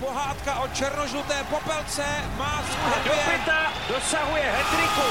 [0.00, 2.04] pohádka o černožluté popelce
[2.36, 5.08] má svůj Do pěta dosahuje hetriku.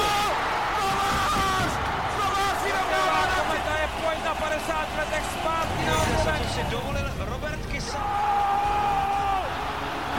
[3.38, 7.98] Kometa je pojď na 50 letech zpátky na To si dovolil Robert Kysa.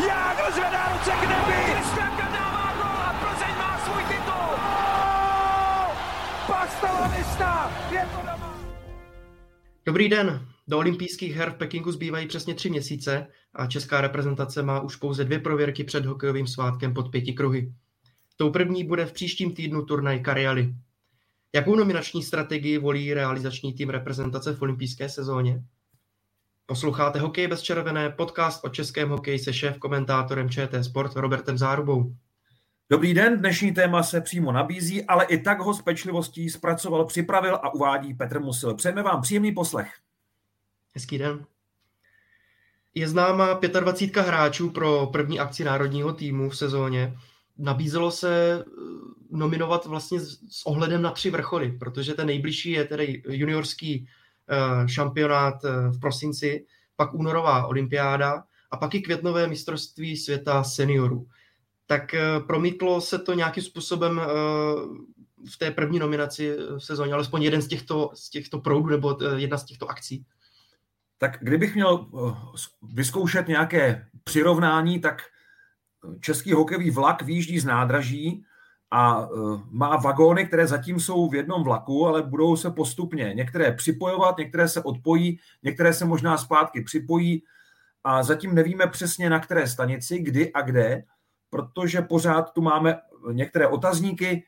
[0.08, 1.74] Jágr zvedá ruce k nebi!
[1.74, 4.56] Kristianka dává gol a Plzeň má svůj titul.
[6.48, 7.72] Pastalanista!
[7.92, 8.54] Je to doma!
[9.86, 10.49] Dobrý den.
[10.70, 15.24] Do olympijských her v Pekingu zbývají přesně tři měsíce a česká reprezentace má už pouze
[15.24, 17.74] dvě prověrky před hokejovým svátkem pod pěti kruhy.
[18.36, 20.76] Tou první bude v příštím týdnu turnaj Kariali.
[21.56, 25.64] Jakou nominační strategii volí realizační tým reprezentace v olympijské sezóně?
[26.66, 32.16] Posloucháte Hokej bez červené, podcast o českém hokeji se šéf komentátorem ČT Sport Robertem Zárubou.
[32.90, 37.56] Dobrý den, dnešní téma se přímo nabízí, ale i tak ho s pečlivostí zpracoval, připravil
[37.56, 38.74] a uvádí Petr Musil.
[38.74, 39.90] Přejeme vám příjemný poslech.
[40.94, 41.46] Hezký den.
[42.96, 47.18] Je známa 25 hráčů pro první akci národního týmu v sezóně.
[47.58, 48.64] Nabízelo se eh,
[49.32, 50.20] nominovat vlastně
[50.50, 54.08] s ohledem na tři vrcholy, protože ten nejbližší je tedy juniorský
[54.50, 61.28] eh, šampionát eh, v prosinci, pak únorová olympiáda a pak i květnové mistrovství světa seniorů.
[61.88, 62.16] Tak
[62.48, 64.22] promítlo se to nějakým způsobem
[65.52, 69.58] v té první nominaci v sezóně, alespoň jeden z těchto, z těchto proudů nebo jedna
[69.58, 70.26] z těchto akcí.
[71.20, 72.36] Tak kdybych měl eh,
[72.82, 75.22] vyzkoušet nějaké přirovnání, tak
[76.22, 78.46] český hokejový vlak výjíždí z nádraží
[78.92, 79.28] a eh,
[79.72, 84.68] má vagóny, které zatím jsou v jednom vlaku, ale budou se postupně některé připojovat, některé
[84.68, 87.44] se odpojí, některé se možná zpátky připojí.
[88.04, 91.04] A zatím nevíme přesně na které stanici, kdy a kde,
[91.50, 93.00] protože pořád tu máme
[93.32, 94.44] některé otazníky,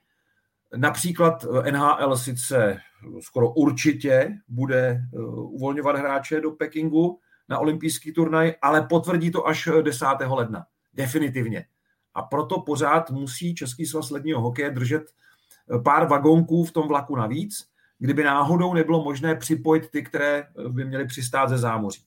[0.75, 2.81] Například NHL sice
[3.19, 7.19] skoro určitě bude eh, uvolňovat hráče do Pekingu
[7.49, 10.05] na olympijský turnaj, ale potvrdí to až 10.
[10.27, 10.65] ledna.
[10.93, 11.65] Definitivně.
[12.13, 17.15] A proto pořád musí Český svaz ledního hokeje držet eh, pár vagónků v tom vlaku
[17.15, 17.67] navíc,
[17.99, 22.03] kdyby náhodou nebylo možné připojit ty, které eh, by měly přistát ze zámoří.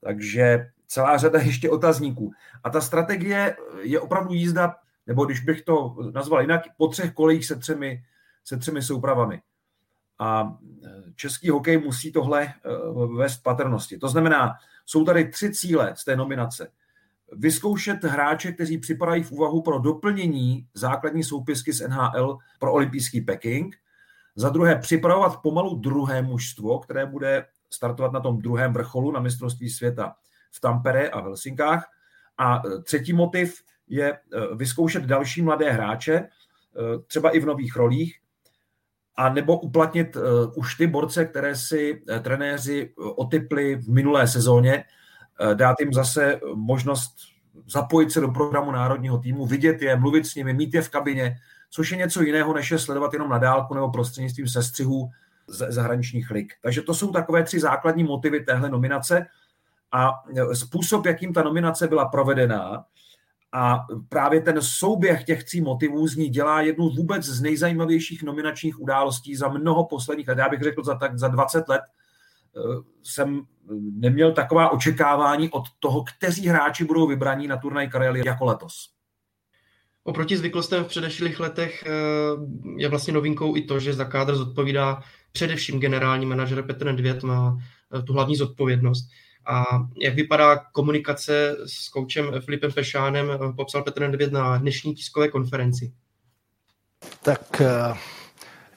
[0.00, 2.32] Takže celá řada ještě otazníků.
[2.64, 4.74] A ta strategie je opravdu jízda
[5.08, 8.04] nebo když bych to nazval jinak, po třech kolejích se třemi,
[8.44, 9.42] se třemi soupravami.
[10.18, 10.58] A
[11.16, 12.54] český hokej musí tohle
[13.16, 13.98] vést patrnosti.
[13.98, 14.54] To znamená,
[14.86, 16.70] jsou tady tři cíle z té nominace.
[17.32, 23.76] Vyzkoušet hráče, kteří připadají v úvahu pro doplnění základní soupisky z NHL pro olympijský Peking.
[24.36, 29.70] Za druhé, připravovat pomalu druhé mužstvo, které bude startovat na tom druhém vrcholu na mistrovství
[29.70, 30.14] světa
[30.50, 31.90] v Tampere a v Helsinkách.
[32.38, 34.18] A třetí motiv, je eh,
[34.54, 36.28] vyzkoušet další mladé hráče, eh,
[37.06, 38.18] třeba i v nových rolích,
[39.16, 40.20] a nebo uplatnit eh,
[40.56, 44.84] už ty borce, které si trenéři otypli v minulé sezóně,
[45.54, 47.16] dát jim zase možnost
[47.66, 51.36] zapojit se do programu národního týmu, vidět je, mluvit s nimi, mít je v kabině,
[51.70, 55.10] což je něco jiného, než je sledovat jenom na dálku nebo prostřednictvím sestřihů
[55.46, 56.52] z zahraničních lig.
[56.62, 59.26] Takže to jsou takové tři základní motivy téhle nominace
[59.92, 60.12] a
[60.52, 62.84] způsob, jakým ta nominace byla provedená,
[63.52, 68.80] a právě ten souběh těch tří motivů z ní dělá jednu vůbec z nejzajímavějších nominačních
[68.80, 70.38] událostí za mnoho posledních let.
[70.38, 72.60] Já bych řekl, za, tak, za 20 let eh,
[73.02, 73.42] jsem
[73.92, 78.90] neměl taková očekávání od toho, kteří hráči budou vybraní na turnaj Karely jako letos.
[80.04, 81.90] Oproti zvyklostem v předešlých letech eh,
[82.76, 87.58] je vlastně novinkou i to, že za kádr zodpovídá především generální manažer Petr Nedvěd, má
[87.98, 89.08] eh, tu hlavní zodpovědnost.
[89.48, 89.64] A
[90.02, 95.92] jak vypadá komunikace s koučem Filipem Pešánem, popsal Petr Nedvěd na dnešní tiskové konferenci.
[97.22, 97.96] Tak eh,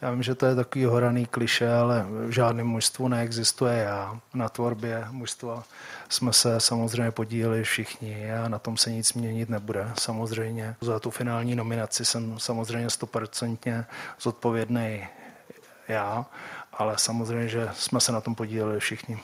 [0.02, 4.20] já vím, že to je takový horaný kliše, ale v žádném mužstvu neexistuje já.
[4.34, 5.64] Na tvorbě mužstva
[6.09, 9.92] jsme se samozřejmě podíleli všichni a na tom se nic měnit nebude.
[10.00, 13.86] Samozřejmě za tu finální nominaci jsem samozřejmě stoprocentně
[14.22, 15.08] zodpovědný
[15.88, 16.26] já,
[16.74, 19.20] ale samozřejmě, že jsme se na tom podíleli všichni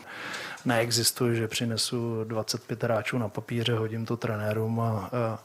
[0.67, 5.40] neexistuje, že přinesu 25 hráčů na papíře, hodím to trenérům a, a, a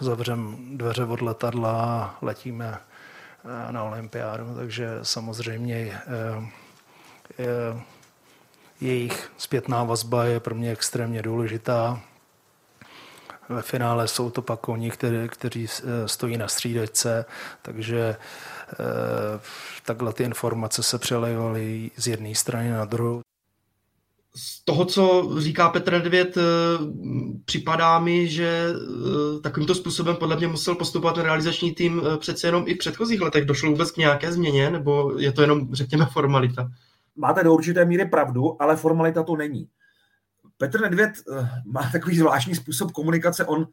[0.00, 2.78] zavřem dveře od letadla a letíme
[3.70, 6.00] na olympiádu, takže samozřejmě je,
[7.38, 7.48] je,
[8.80, 12.00] jejich zpětná vazba je pro mě extrémně důležitá.
[13.48, 15.66] Ve finále jsou to pak oni, kteří, kteří
[16.06, 17.24] stojí na střídačce,
[17.62, 18.16] takže
[19.84, 23.22] takhle ty informace se přelevaly z jedné strany na druhou
[24.36, 26.40] z toho, co říká Petr Nedvěd, eh,
[27.44, 32.64] připadá mi, že eh, takovýmto způsobem podle mě musel postupovat realizační tým eh, přece jenom
[32.66, 33.44] i v předchozích letech.
[33.44, 36.70] Došlo vůbec k nějaké změně, nebo je to jenom, řekněme, formalita?
[37.16, 39.68] Máte do určité míry pravdu, ale formalita to není.
[40.58, 41.10] Petr Nedvěd
[41.66, 43.44] má takový zvláštní způsob komunikace.
[43.44, 43.66] On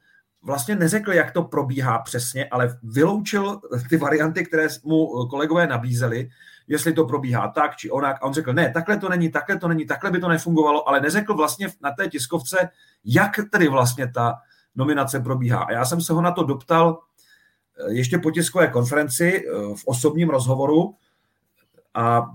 [0.44, 3.60] vlastně neřekl, jak to probíhá přesně, ale vyloučil
[3.90, 6.30] ty varianty, které mu kolegové nabízeli,
[6.68, 8.18] jestli to probíhá tak či onak.
[8.22, 11.02] A on řekl, ne, takhle to není, takhle to není, takhle by to nefungovalo, ale
[11.02, 12.70] neřekl vlastně na té tiskovce,
[13.06, 14.36] jak tedy vlastně ta
[14.76, 15.64] nominace probíhá.
[15.64, 17.00] A já jsem se ho na to doptal
[17.80, 20.96] eh, ještě po tiskové konferenci eh, v osobním rozhovoru
[21.94, 22.32] a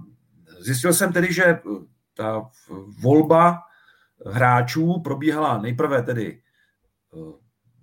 [0.59, 1.61] zjistil jsem tedy, že eh,
[2.15, 2.50] ta
[3.03, 3.59] volba
[4.26, 6.43] hráčů probíhala nejprve tedy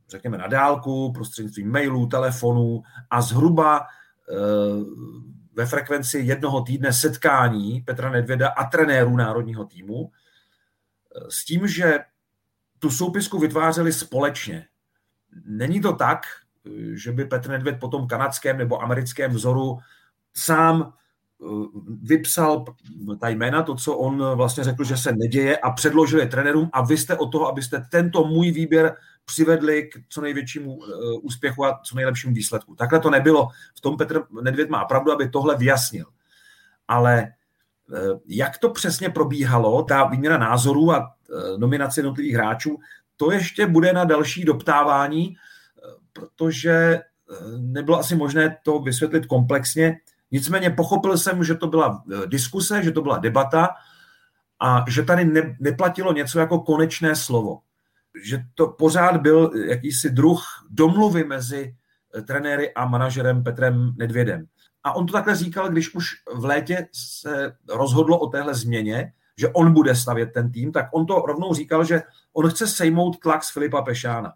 [0.09, 3.85] řekněme na dálku, prostřednictvím mailů, telefonů a zhruba
[5.57, 10.11] ve frekvenci jednoho týdne setkání Petra Nedvěda a trenérů národního týmu
[11.29, 11.99] s tím, že
[12.79, 14.67] tu soupisku vytvářeli společně.
[15.45, 16.21] Není to tak,
[16.93, 19.79] že by Petr Nedvěd po tom kanadském nebo americkém vzoru
[20.33, 20.97] sám eh,
[22.01, 22.65] vypsal
[23.19, 26.81] ta jména, to, co on vlastně řekl, že se neděje a předložil je trenérům a
[26.81, 28.95] vy jste o toho, abyste tento můj výběr
[29.25, 30.89] přivedli k co největšímu eh,
[31.21, 32.75] úspěchu a co nejlepšímu výsledku.
[32.75, 33.47] Takhle to nebylo.
[33.75, 36.05] V tom Petr Nedvěd má pravdu, aby tohle vyjasnil.
[36.87, 37.97] Ale eh,
[38.27, 42.77] jak to přesně probíhalo, ta výměna názorů a eh, nominace jednotlivých hráčů,
[43.17, 45.35] to ještě bude na další doptávání,
[46.13, 46.99] protože
[47.57, 49.97] nebylo asi možné to vysvětlit komplexně.
[50.31, 53.69] Nicméně pochopil jsem, že to byla diskuse, že to byla debata
[54.59, 57.59] a že tady ne, neplatilo něco jako konečné slovo
[58.23, 61.75] že to pořád byl jakýsi druh domluvy mezi
[62.15, 64.45] eh, trenéry a manažerem Petrem Nedvědem.
[64.83, 69.49] A on to takhle říkal, když už v létě se rozhodlo o téhle změně, že
[69.49, 72.01] on bude stavět ten tým, tak on to rovnou říkal, že
[72.33, 74.33] on chce sejmout tlak z Filipa Pešána.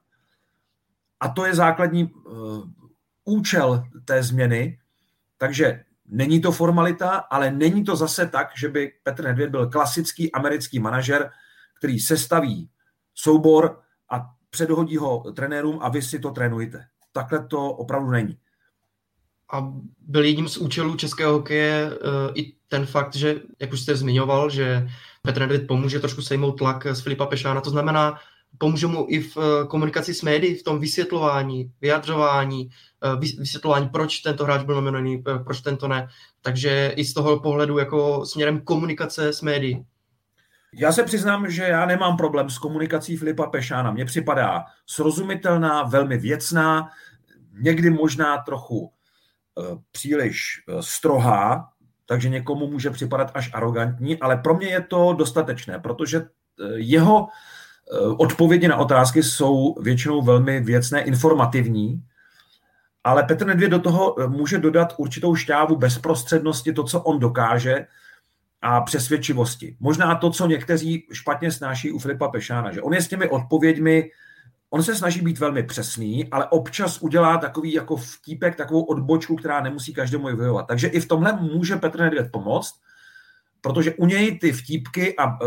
[1.19, 2.63] A to je základní uh,
[3.25, 4.79] účel té změny.
[5.41, 10.31] Takže není to formalita, ale není to zase tak, že by Petr Nedvěd byl klasický
[10.31, 11.31] americký manažer,
[11.77, 12.69] který sestaví
[13.15, 13.79] soubor
[14.09, 16.85] a předhodí ho trenérům a vy si to trénujete.
[17.11, 18.37] Takhle to opravdu není.
[19.53, 21.97] A byl jedním z účelů českého hokeje uh,
[22.35, 24.89] i ten fakt, že, jak už jste zmiňoval, že
[25.21, 28.19] Petr Nedvěd pomůže trošku sejmout tlak z Filipa Pešána, to znamená,
[28.61, 32.69] pomůže mu i v uh, komunikaci s médií, v tom vysvětlování, vyjadřování,
[33.13, 36.07] uh, vysvětlování, proč tento hráč byl nominovaný, proč tento ne.
[36.41, 39.85] Takže i z toho pohledu jako směrem komunikace s médií.
[40.73, 43.91] Já se přiznám, že já nemám problém s komunikací Filipa Pešána.
[43.91, 46.89] Mně připadá srozumitelná, velmi věcná,
[47.53, 48.91] někdy možná trochu
[49.91, 51.69] příliš strohá,
[52.05, 56.27] takže někomu může připadat až arrogantní, ale pro mě je to dostatečné, protože
[56.75, 57.27] jeho
[58.17, 62.03] odpovědi na otázky jsou většinou velmi věcné, informativní,
[63.03, 67.85] ale Petr Nedvěd do toho může dodat určitou šťávu bezprostřednosti, to, co on dokáže,
[68.61, 69.77] a přesvědčivosti.
[69.79, 74.11] Možná to, co někteří špatně snáší u Filipa Pešána, že on je s těmi odpověďmi,
[74.69, 79.61] on se snaží být velmi přesný, ale občas udělá takový jako vtípek, takovou odbočku, která
[79.61, 80.67] nemusí každému vyhovovat.
[80.67, 82.73] Takže i v tomhle může Petr Nedvěd pomoct,
[83.61, 85.37] protože u něj ty vtípky a e,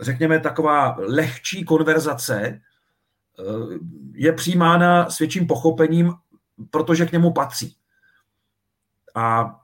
[0.00, 2.60] řekněme taková lehčí konverzace e,
[4.12, 6.12] je přijímána s větším pochopením,
[6.70, 7.76] protože k němu patří.
[9.14, 9.58] A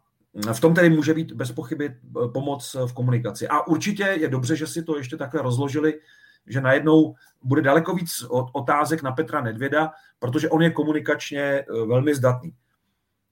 [0.52, 3.48] v tom tedy může být bez pochyby eh, pomoc v komunikaci.
[3.48, 6.00] A určitě je dobře, že si to ještě takhle rozložili,
[6.46, 12.14] že najednou bude daleko víc otázek na Petra Nedvěda, protože on je komunikačně eh, velmi
[12.14, 12.54] zdatný.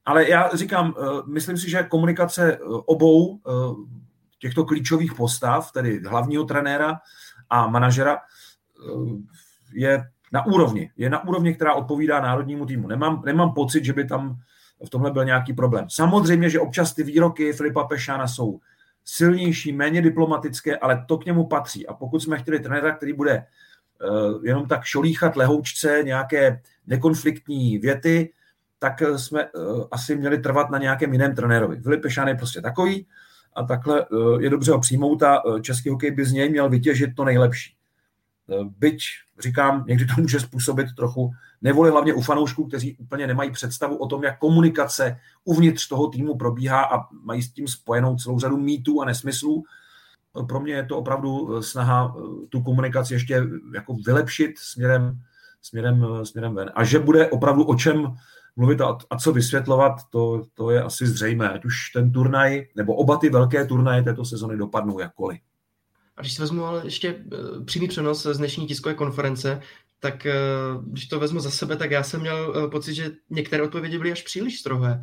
[0.04, 3.40] Ale já říkám, eh, myslím si, že komunikace obou
[4.42, 6.98] těchto klíčových postav, tedy hlavního trenéra
[7.50, 8.18] a manažera,
[9.72, 10.90] je na úrovni.
[10.96, 12.88] Je na úrovni, která odpovídá národnímu týmu.
[12.88, 14.36] Nemám, nemám pocit, že by tam
[14.86, 15.86] v tomhle byl nějaký problém.
[15.90, 18.60] Samozřejmě, že občas ty výroky Filipa Pešána jsou
[19.04, 21.86] silnější, méně diplomatické, ale to k němu patří.
[21.86, 23.46] A pokud jsme chtěli trenéra, který bude
[24.02, 28.32] uh, jenom tak šolíchat lehoučce nějaké nekonfliktní věty,
[28.78, 31.80] tak jsme uh, asi měli trvat na nějakém jiném trenérovi.
[31.80, 33.06] Filip Pešán je prostě takový
[33.54, 37.10] a takhle uh, je dobře ho přijmout a český hokej by z něj měl vytěžit
[37.16, 37.74] to nejlepší.
[38.78, 39.02] Byť,
[39.40, 41.30] říkám, někdy to může způsobit trochu
[41.62, 46.36] nevoli hlavně u fanoušků, kteří úplně nemají představu o tom, jak komunikace uvnitř toho týmu
[46.36, 49.64] probíhá a mají s tím spojenou celou řadu mýtů a nesmyslů.
[50.48, 53.42] Pro mě je to opravdu eh, snaha eh, tu komunikaci ještě
[53.74, 55.20] jako vylepšit směrem,
[55.62, 56.70] směrem, eh, směrem ven.
[56.74, 58.16] A že bude opravdu o čem
[58.56, 61.50] mluvit a, a co vysvětlovat, to, to je asi zřejmé.
[61.50, 65.40] Ať už ten turnaj, nebo oba ty velké turnaje této sezony dopadnou jakkoliv.
[66.16, 67.24] A když si vezmu ale ještě
[67.64, 69.60] přímý přenos z dnešní tiskové konference,
[70.00, 70.34] tak eh,
[70.86, 74.12] když to vezmu za sebe, tak já jsem měl eh, pocit, že některé odpovědi byly
[74.12, 75.00] až příliš strohé.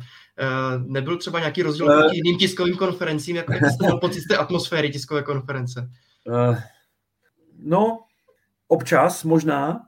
[0.86, 4.36] Nebyl třeba nějaký rozdíl proti jiným tiskovým konferencím, jak, jak jste měl pocit z té
[4.36, 5.90] atmosféry tiskové konference?
[7.58, 7.98] No,
[8.68, 9.80] občas možná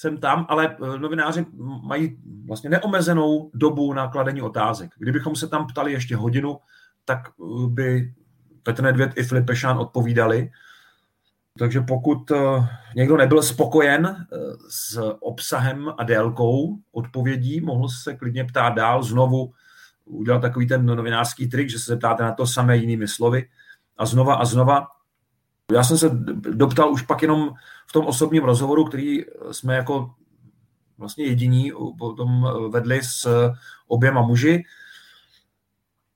[0.00, 1.46] jsem tam, ale eh, novináři
[1.82, 2.16] mají
[2.46, 4.90] vlastně neomezenou dobu na kladení otázek.
[4.98, 6.58] Kdybychom se tam ptali ještě hodinu,
[7.04, 8.14] tak eh, by
[8.62, 10.50] Petr Nedvěd i Filip Pešán odpovídali.
[11.58, 12.32] Takže pokud
[12.96, 14.26] někdo nebyl spokojen
[14.68, 19.52] s obsahem a délkou odpovědí, mohl se klidně ptát dál, znovu
[20.04, 23.48] udělat takový ten novinářský trik, že se zeptáte na to samé jinými slovy
[23.98, 24.86] a znova a znova.
[25.72, 27.50] Já jsem se doptal už pak jenom
[27.86, 30.14] v tom osobním rozhovoru, který jsme jako
[30.98, 33.50] vlastně jediní potom vedli s
[33.86, 34.64] oběma muži.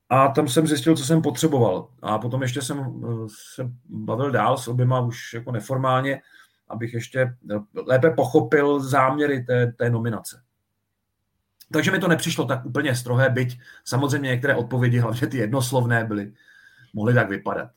[0.09, 1.89] A tam jsem zjistil, co jsem potřeboval.
[2.03, 3.03] A potom ještě jsem
[3.55, 6.21] se bavil dál s oběma už jako neformálně,
[6.69, 7.37] abych ještě
[7.87, 10.43] lépe pochopil záměry té, té nominace.
[11.73, 16.33] Takže mi to nepřišlo tak úplně strohé, byť samozřejmě některé odpovědi, hlavně ty jednoslovné, byly,
[16.95, 17.71] mohly tak vypadat.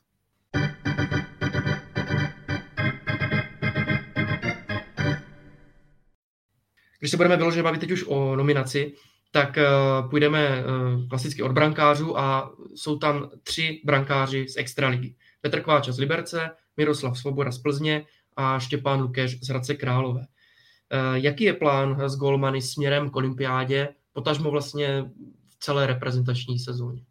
[7.00, 8.94] Když se budeme vyloženě bavit teď už o nominaci,
[9.32, 15.16] tak uh, půjdeme uh, klasicky od brankářů a jsou tam tři brankáři z Extraligy.
[15.42, 20.20] Petr Kváča z Liberce, Miroslav Svoboda z Plzně a Štěpán Lukeš z Hradce Králové.
[20.20, 25.02] Uh, jaký je plán s golmany směrem k olympiádě, potažmo vlastně
[25.50, 27.02] v celé reprezentační sezóně?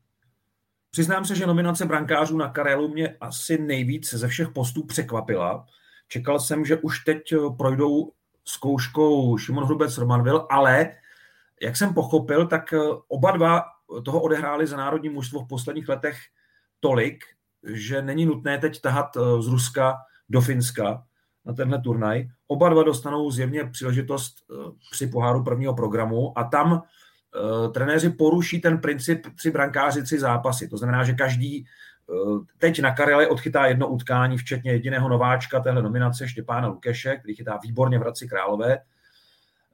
[0.90, 5.66] Přiznám se, že nominace brankářů na Karelu mě asi nejvíc ze všech postů překvapila.
[6.08, 7.22] Čekal jsem, že už teď
[7.58, 8.12] projdou
[8.48, 10.92] zkouškou Šimon Hrubec Romanville, ale
[11.62, 13.64] jak jsem pochopil, tak eh, oba dva
[14.04, 16.16] toho odehráli za národní mužstvo v posledních letech
[16.80, 17.24] tolik,
[17.72, 19.96] že není nutné teď tahat eh, z Ruska
[20.28, 21.02] do Finska
[21.44, 22.28] na tenhle turnaj.
[22.46, 24.54] Oba dva dostanou zjevně příležitost eh,
[24.90, 26.82] při poháru prvního programu a tam
[27.72, 30.68] trenéři poruší ten princip tři brankáři, tři zápasy.
[30.68, 31.66] To znamená, že každý
[32.58, 37.58] teď na Karele odchytá jedno utkání, včetně jediného nováčka téhle nominace Štěpána Lukeše, který chytá
[37.62, 38.78] výborně v Hradci Králové.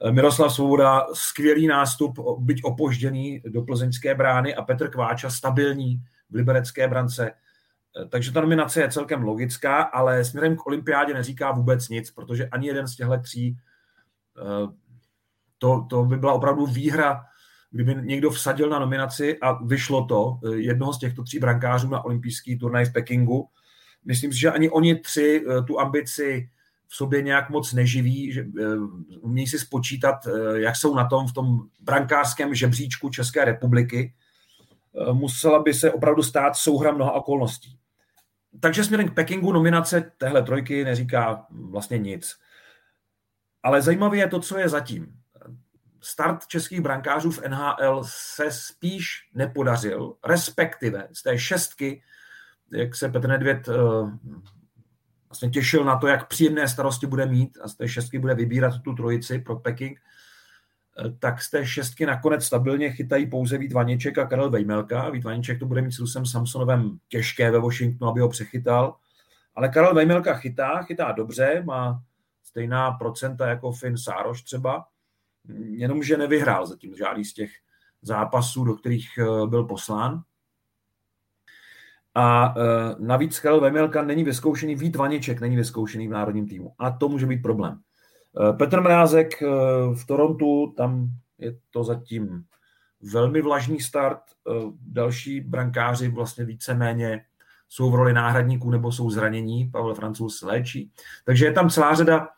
[0.04, 6.34] Eh, Miroslav Svoboda, skvělý nástup, byť opožděný do plzeňské brány a Petr Kváča, stabilní v
[6.34, 7.30] liberecké brance.
[7.30, 12.48] Eh, takže ta nominace je celkem logická, ale směrem k olympiádě neříká vůbec nic, protože
[12.48, 13.58] ani jeden z těchto tří
[15.58, 17.24] to, to by byla opravdu výhra
[17.72, 22.04] kdyby někdo vsadil na nominaci a vyšlo to, eh, jednoho z těchto tří brankářů na
[22.04, 23.48] olympijský turnaj v Pekingu,
[24.04, 26.50] myslím si, že ani oni tři eh, tu ambici
[26.88, 28.64] v sobě nějak moc neživí, že eh,
[29.20, 34.14] umí si spočítat, jak jsou na tom v tom brankářském žebříčku České republiky.
[35.12, 37.78] Musela by se opravdu stát souhra mnoha okolností.
[38.60, 42.36] Takže směrem k Pekingu nominace téhle trojky neříká vlastně nic.
[43.62, 45.21] Ale zajímavé je to, co je zatím
[46.02, 52.02] start českých brankářů v NHL se spíš nepodařil, respektive z té šestky,
[52.72, 53.72] jak se Petr Nedvěd eh,
[55.28, 58.82] vlastně těšil na to, jak příjemné starosti bude mít a z té šestky bude vybírat
[58.84, 60.00] tu trojici pro Peking,
[60.98, 65.10] eh, tak z té šestky nakonec stabilně chytají pouze Vít Vaněček a Karel Vejmelka.
[65.10, 68.96] Vít Vaněček to bude mít s Rusem Samsonovem těžké ve Washingtonu, aby ho přechytal.
[69.54, 72.02] Ale Karel Vejmelka chytá, chytá dobře, má
[72.42, 74.84] stejná procenta jako Finn Sároš třeba
[75.58, 77.50] jenomže nevyhrál zatím žádný z těch
[78.02, 80.22] zápasů, do kterých eh, byl poslán.
[82.14, 86.74] A eh, navíc Karel Vemelka není vyzkoušený, Vít Vaniček není vyzkoušený v národním týmu.
[86.78, 87.78] A to může být problém.
[87.78, 89.42] Eh, Petr Mrázek
[89.94, 91.08] v Torontu, tam
[91.38, 92.44] je to zatím
[93.12, 94.20] velmi vlažný start.
[94.80, 97.24] Další brankáři vlastně víceméně
[97.68, 99.70] jsou v roli náhradníků nebo jsou zranění.
[99.70, 100.92] Pavel Francouz léčí.
[101.24, 102.28] Takže je tam celá řada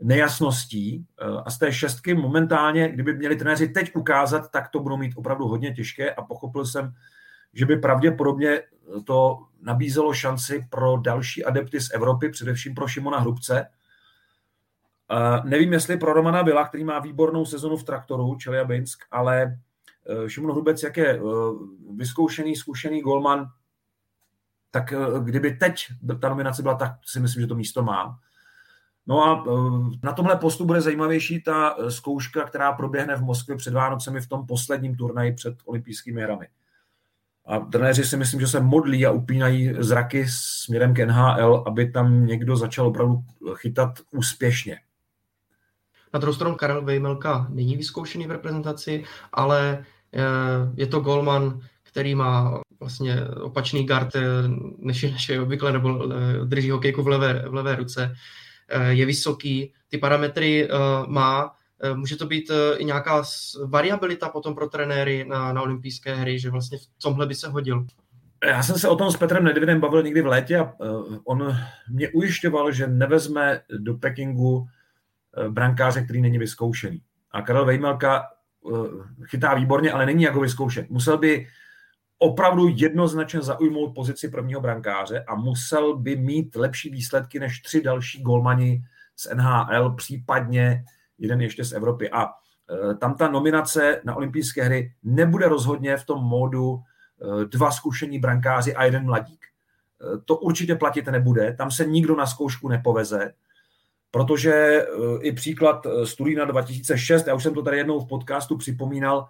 [0.00, 4.96] nejasností eh, a z té šestky momentálně, kdyby měli trenéři teď ukázat, tak to budou
[4.96, 6.92] mít opravdu hodně těžké a pochopil jsem,
[7.52, 8.62] že by pravděpodobně
[9.04, 13.66] to nabízelo šanci pro další adepty z Evropy, především pro Šimona Hrubce.
[15.10, 19.58] Uh, nevím, jestli pro Romana Vila, který má výbornou sezonu v traktoru, Čeliabinsk, ale
[20.22, 21.20] uh, Šimon Hrubec, jak je
[21.96, 23.46] vyzkoušený, zkušený golman,
[24.70, 25.86] tak kdyby teď
[26.20, 28.18] ta nominace byla, tak si myslím, že to místo má.
[29.10, 33.56] No a eh, na tomhle postu bude zajímavější ta eh, zkouška, která proběhne v Moskvě
[33.56, 36.48] před Vánocemi v tom posledním turnaji před olympijskými hrami.
[37.46, 42.26] A trenéři si myslím, že se modlí a upínají zraky směrem k NHL, aby tam
[42.26, 43.18] někdo začal opravdu
[43.54, 44.80] chytat úspěšně.
[46.14, 50.20] Na druhou stranu Karel Vejmelka není vyzkoušený v reprezentaci, ale eh,
[50.76, 54.08] je to golman, který má vlastně opačný gard,
[54.78, 56.06] než než je obvykle, nebo
[56.44, 58.14] drží hokejku v levé, v levé ruce.
[58.70, 63.22] Eh, je vysoký, ty parametry eh, má, eh, může to být i nějaká
[63.66, 67.86] variabilita potom pro trenéry na, na olympijské hry, že vlastně v tomhle by se hodil.
[68.46, 70.74] Já jsem se o tom s Petrem Nedvědem bavil někdy v létě a
[71.24, 71.56] on
[71.90, 74.66] mě ujišťoval, že nevezme do Pekingu
[75.48, 77.02] brankáře, který není vyzkoušený.
[77.30, 78.26] A Karel Vejmelka
[79.24, 80.90] chytá výborně, ale není jako vyzkoušet.
[80.90, 81.46] Musel by
[82.22, 88.22] opravdu jednoznačně zaujmout pozici prvního brankáře a musel by mít lepší výsledky než tři další
[88.22, 88.82] golmani
[89.16, 90.84] z NHL, případně
[91.18, 92.10] jeden ještě z Evropy.
[92.10, 97.70] A e, tam ta nominace na olympijské hry nebude rozhodně v tom módu e, dva
[97.70, 99.44] zkušení brankáři a jeden mladík.
[99.44, 103.32] E, to určitě platit nebude, tam se nikdo na zkoušku nepoveze,
[104.10, 104.86] protože
[105.20, 109.28] i příklad z Turína 2006, já už jsem to tady jednou v podcastu připomínal,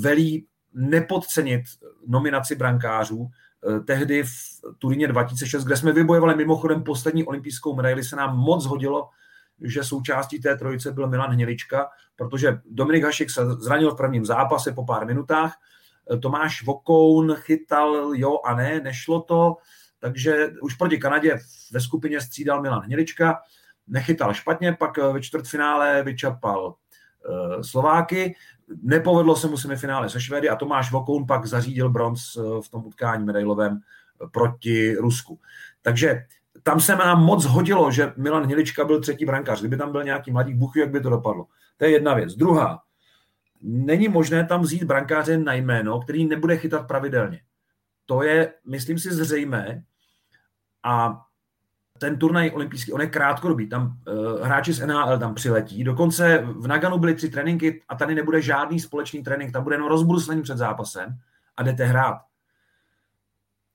[0.00, 1.62] velí nepodcenit
[2.06, 3.30] nominaci brankářů.
[3.68, 4.30] Eh, tehdy v
[4.78, 9.08] Turíně 2006, kde jsme vybojovali mimochodem poslední olympijskou medaili, se nám moc hodilo,
[9.60, 14.72] že součástí té trojice byl Milan Hnělička, protože Dominik Hašik se zranil v prvním zápase
[14.72, 15.54] po pár minutách,
[16.12, 19.56] eh, Tomáš Vokoun chytal jo a ne, nešlo to,
[19.98, 21.38] takže už proti Kanadě
[21.72, 23.40] ve skupině střídal Milan Hnělička,
[23.86, 26.74] nechytal špatně, pak eh, ve čtvrtfinále vyčapal
[27.62, 28.34] Slováky.
[28.82, 32.86] Nepovedlo se mu semifinále se Švédy a Tomáš Vokoun pak zařídil bronz eh, v tom
[32.86, 35.40] utkání medailovém eh, proti Rusku.
[35.82, 36.24] Takže
[36.62, 39.60] tam se nám moc hodilo, že Milan Hnilička byl třetí brankář.
[39.60, 41.46] Kdyby tam byl nějaký mladý buch, jak by to dopadlo.
[41.76, 42.34] To je jedna věc.
[42.34, 42.82] Druhá,
[43.62, 47.40] není možné tam vzít brankáře na jméno, který nebude chytat pravidelně.
[48.06, 49.82] To je, myslím si, zřejmé.
[50.82, 51.22] A
[51.98, 56.66] ten turnaj olympijský, on je krátkodobý, tam uh, hráči z NHL tam přiletí, dokonce v
[56.66, 60.58] Naganu byly tři tréninky a tady nebude žádný společný trénink, tam bude jenom rozbruslení před
[60.58, 61.18] zápasem
[61.56, 62.18] a jdete hrát.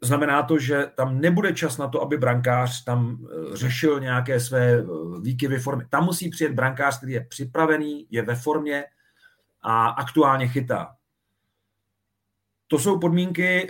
[0.01, 4.83] Znamená to, že tam nebude čas na to, aby brankář tam uh, řešil nějaké své
[4.83, 5.85] uh, výkyvy formy.
[5.89, 8.85] Tam musí přijet brankář, který je připravený, je ve formě
[9.61, 10.95] a aktuálně chytá.
[12.67, 13.69] To jsou podmínky,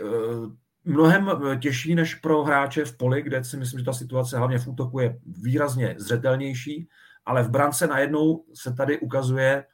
[0.88, 4.60] mnohem eh, těžší než pro hráče v poli, kde si myslím, že ta situace hlavně
[4.60, 6.88] v útoku je výrazně zřetelnější,
[7.26, 9.66] ale v brance najednou se tady ukazuje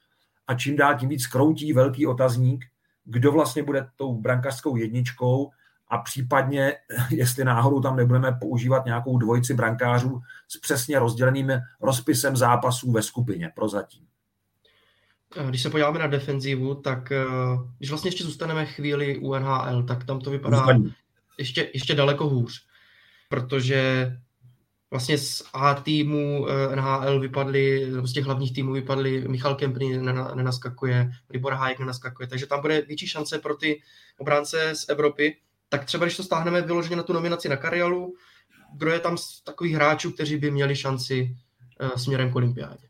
[0.47, 2.65] a čím dál tím víc kroutí velký otazník,
[3.05, 5.51] kdo vlastně bude tou brankařskou jedničkou
[5.87, 6.73] a případně,
[7.11, 13.51] jestli náhodou tam nebudeme používat nějakou dvojici brankářů s přesně rozděleným rozpisem zápasů ve skupině
[13.55, 14.07] prozatím.
[15.49, 17.25] Když se podíváme na defenzivu, tak eh,
[17.77, 20.65] když vlastně ještě zůstaneme chvíli u NHL, tak tam to vypadá
[21.37, 22.65] ještě, ještě daleko hůř,
[23.29, 24.11] protože
[24.91, 29.97] vlastně z A týmu eh, NHL vypadly, z těch hlavních týmů vypadly Michal Kempny
[30.35, 33.81] nenaskakuje, Libor Hájek nenaskakuje, takže tam bude větší šance pro ty
[34.17, 35.37] obránce z Evropy.
[35.69, 38.13] Tak třeba, když to stáhneme vyloženě na tu nominaci na Karialu,
[38.77, 41.35] kdo je tam z takových hráčů, kteří by měli šanci
[41.81, 42.87] uh, směrem k olympiádě?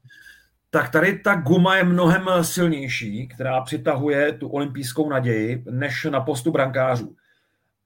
[0.69, 6.51] Tak tady ta guma je mnohem silnější, která přitahuje tu olympijskou naději, než na postu
[6.51, 7.15] brankářů.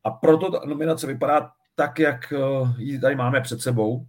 [0.07, 2.37] A proto ta nominace vypadá tak, jak eh,
[2.77, 4.05] ji tady máme před sebou.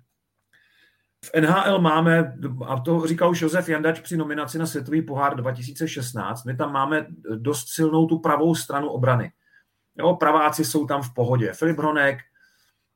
[1.24, 2.34] V NHL máme,
[2.66, 7.06] a to říkal už Josef Jandač při nominaci na Světový pohár 2016, my tam máme
[7.36, 9.32] dost silnou tu pravou stranu obrany.
[9.98, 11.52] Jo, praváci jsou tam v pohodě.
[11.52, 12.18] Filip Hronek,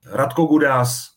[0.07, 1.09] Radko Gudas,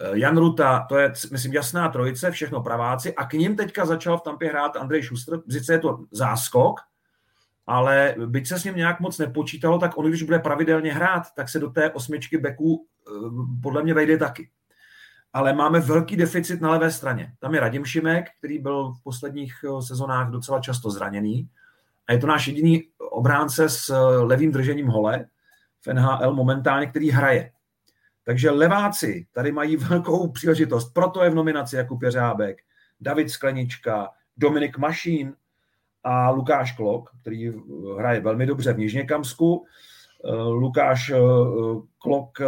[0.00, 3.14] eh, Jan Ruta, to je, myslím, jasná trojice, všechno praváci.
[3.14, 5.38] A k ním teďka začal v Tampě hrát Andrej Schuster.
[5.50, 6.80] Sice je to záskok,
[7.66, 11.48] ale byť se s ním nějak moc nepočítalo, tak on, když bude pravidelně hrát, tak
[11.48, 13.10] se do té osmičky beků eh,
[13.62, 14.50] podle mě vejde taky.
[15.32, 17.32] Ale máme velký deficit na levé straně.
[17.38, 21.48] Tam je Radim Šimek, který byl v posledních eh, sezonách docela často zraněný.
[22.06, 25.26] A je to náš jediný obránce s eh, levým držením hole
[25.80, 27.50] v NHL momentálně, který hraje.
[28.24, 30.92] Takže leváci tady mají velkou příležitost.
[30.92, 32.62] Proto je v nominaci Jakub Jeřábek,
[33.00, 35.34] David Sklenička, Dominik Mašín,
[36.04, 37.52] a Lukáš Klok, který
[37.98, 39.66] hraje velmi dobře v Nižněkamsku.
[40.24, 41.16] Eh, Lukáš eh,
[41.98, 42.46] Klok eh,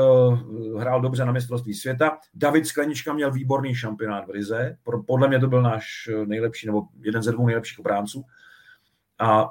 [0.79, 2.19] hrál dobře na mistrovství světa.
[2.35, 4.77] David Sklenička měl výborný šampionát v Rize.
[5.07, 8.25] Podle mě to byl náš nejlepší, nebo jeden ze dvou nejlepších obránců.
[9.19, 9.49] A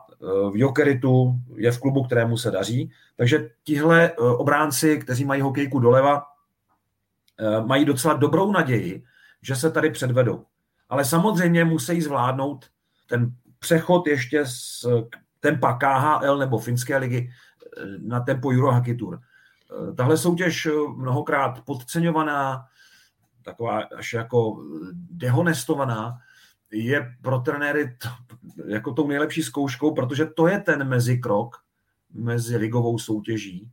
[0.52, 2.92] v Jokeritu je v klubu, kterému se daří.
[3.18, 6.24] Takže tihle obránci, kteří mají hokejku doleva,
[7.66, 9.04] mají docela dobrou naději,
[9.42, 10.46] že se tady předvedou.
[10.90, 12.66] Ale samozřejmě musí zvládnout
[13.08, 13.32] ten
[13.66, 14.86] přechod ještě z
[15.40, 19.20] tempa KHL nebo finské ligy eh, na tempo Eurohockey Tour.
[19.20, 22.66] Eh, tahle soutěž eh, mnohokrát podceňovaná,
[23.42, 26.18] taková až jako dehonestovaná,
[26.72, 28.10] je pro trenéry to,
[28.68, 31.58] jako tou nejlepší zkouškou, protože to je ten mezikrok
[32.14, 33.72] mezi ligovou soutěží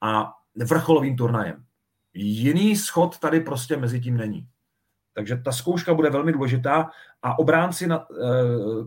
[0.00, 0.32] a
[0.64, 1.64] vrcholovým turnajem.
[2.14, 4.48] Jiný schod tady prostě mezi tím není.
[5.18, 6.90] Takže ta zkouška bude velmi důležitá
[7.22, 7.98] a obránci, eh,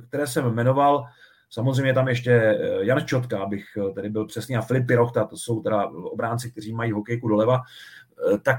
[0.07, 1.05] které jsem jmenoval,
[1.53, 3.65] Samozřejmě tam ještě Jan Čotka, abych
[3.95, 7.61] tedy byl přesný, a Filip Pirochta, to jsou teda obránci, kteří mají hokejku doleva,
[8.41, 8.57] tak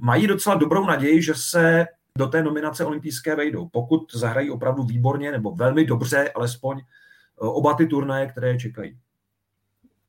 [0.00, 1.86] mají docela dobrou naději, že se
[2.18, 3.68] do té nominace olympijské vejdou.
[3.68, 6.80] Pokud zahrají opravdu výborně nebo velmi dobře, alespoň
[7.36, 8.98] oba ty turnaje, které čekají.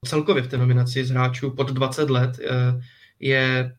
[0.05, 2.39] Celkově v té nominaci z hráčů pod 20 let
[3.19, 3.75] je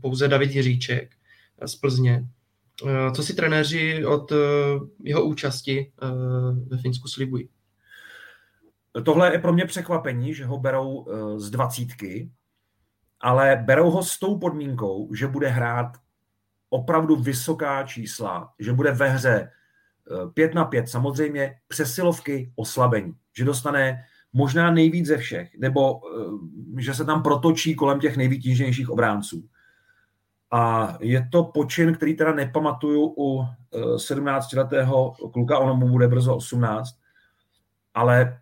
[0.00, 1.10] pouze David Jiříček
[1.66, 2.28] z Plzně.
[3.14, 4.32] Co si trenéři od
[5.02, 5.92] jeho účasti
[6.66, 7.48] ve Finsku slibují?
[9.04, 12.30] Tohle je pro mě překvapení, že ho berou z dvacítky,
[13.20, 15.92] ale berou ho s tou podmínkou, že bude hrát
[16.70, 19.50] opravdu vysoká čísla, že bude ve hře
[20.34, 26.00] 5 na 5, samozřejmě přesilovky oslabení, že dostane možná nejvíc ze všech, nebo
[26.78, 29.48] že se tam protočí kolem těch nejvýtížnějších obránců.
[30.52, 33.46] A je to počin, který teda nepamatuju u
[33.96, 36.96] 17-letého kluka, ono mu bude brzo 18,
[37.94, 38.40] ale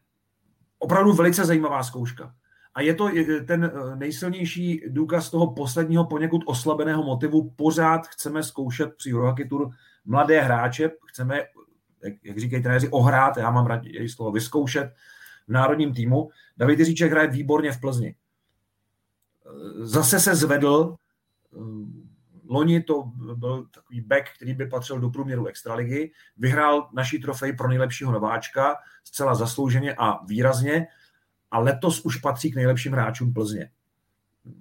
[0.78, 2.34] opravdu velice zajímavá zkouška.
[2.74, 3.10] A je to
[3.46, 7.50] ten eh, nejsilnější důkaz toho posledního poněkud oslabeného motivu.
[7.50, 9.70] Pořád chceme zkoušet při Eurohockey Tour
[10.04, 11.36] mladé hráče, chceme,
[12.04, 14.92] jak, jak říkají trenéři, ohrát, já mám její slovo, vyzkoušet
[15.48, 16.30] v národním týmu.
[16.56, 18.14] David Jiříček hraje výborně v Plzni.
[19.46, 20.96] Eh, zase se zvedl,
[21.56, 21.99] eh,
[22.50, 23.02] loni to
[23.34, 28.76] byl takový back, který by patřil do průměru extraligy, vyhrál naší trofej pro nejlepšího nováčka,
[29.04, 30.86] zcela zaslouženě a výrazně
[31.50, 33.70] a letos už patří k nejlepším hráčům Plzně.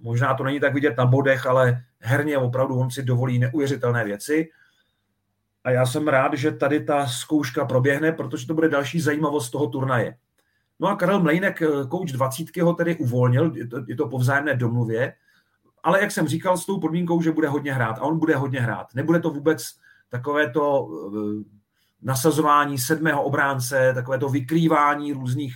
[0.02, 4.50] Možná to není tak vidět na bodech, ale herně opravdu on si dovolí neuvěřitelné věci.
[5.64, 9.68] A já jsem rád, že tady ta zkouška proběhne, protože to bude další zajímavost toho
[9.68, 10.18] turnaje.
[10.80, 14.56] No a Karel Mlejnek, kouč 20 ho tedy uvolnil, je to, je to po vzájemné
[14.56, 15.14] domluvě,
[15.84, 17.98] ale jak jsem říkal, s tou podmínkou, že bude hodně hrát.
[17.98, 18.88] A on bude hodně hrát.
[18.96, 19.64] Nebude to vůbec
[20.10, 21.22] takové to uh,
[22.02, 25.56] nasazování sedmého obránce, takové to vykrývání různých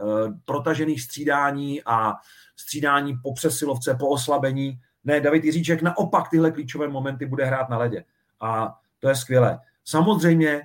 [0.00, 2.14] Eh, protažených střídání a
[2.56, 4.80] střídání po přesilovce, po oslabení.
[5.04, 8.04] Ne, David Jiříček naopak tyhle klíčové momenty bude hrát na ledě.
[8.40, 9.58] A to je skvělé.
[9.84, 10.62] Samozřejmě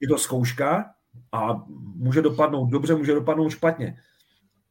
[0.00, 0.94] je to zkouška
[1.32, 3.98] a může dopadnout dobře, může dopadnout špatně.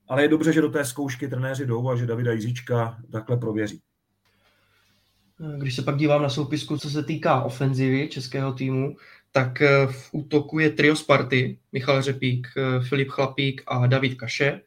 [0.10, 3.82] Ale je dobře, že do té zkoušky trenéři jdou a že Davida Jiříčka takhle prověří.
[5.58, 8.96] Když se pak dívám na soupisku, co se týká ofenzivy českého týmu,
[9.32, 14.62] tak eh, v útoku je trio Sparty, Michal Řepík, eh, Filip Chlapík a David Kaše.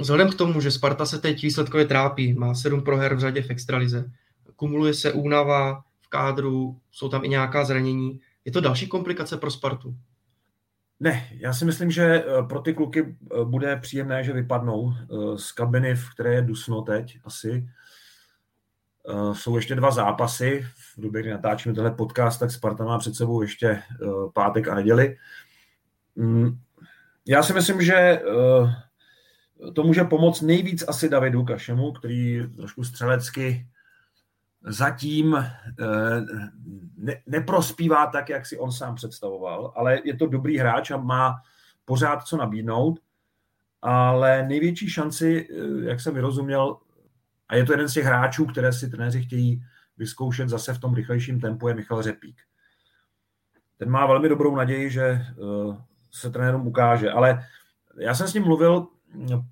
[0.00, 3.50] Vzhledem k tomu, že Sparta se teď výsledkově trápí, má sedm proher v řadě v
[3.50, 4.10] extralize,
[4.56, 8.20] kumuluje se únava v kádru, jsou tam i nějaká zranění.
[8.44, 9.94] Je to další komplikace pro Spartu?
[11.00, 14.94] Ne, já si myslím, že eh, pro ty kluky bude příjemné, že vypadnou
[15.36, 17.68] z kabiny, v které je dusno teď asi.
[19.32, 23.42] Jsou ještě dva zápasy v době, kdy natáčíme tenhle podcast, tak Sparta má před sebou
[23.42, 23.82] ještě eh,
[24.34, 25.16] pátek a neděli.
[26.16, 26.58] Mm,
[27.28, 28.22] já si myslím, že eh,
[29.72, 33.66] to může pomoct nejvíc asi Davidu Kašemu, který trošku střelecky
[34.62, 35.46] zatím eh,
[36.96, 41.36] ne, neprospívá tak, jak si on sám představoval, ale je to dobrý hráč a má
[41.84, 43.00] pořád co nabídnout,
[43.82, 45.48] ale největší šanci,
[45.82, 46.76] jak jsem vyrozuměl,
[47.48, 49.64] a je to jeden z těch hráčů, které si trenéři chtějí
[49.96, 52.40] vyzkoušet zase v tom rychlejším tempu je Michal Řepík.
[53.76, 55.24] Ten má velmi dobrou naději, že eh,
[56.10, 57.46] se trenérům ukáže, ale
[57.98, 58.86] já jsem s ním mluvil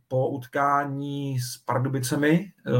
[0.08, 2.70] po utkání s Pardubicemi eh,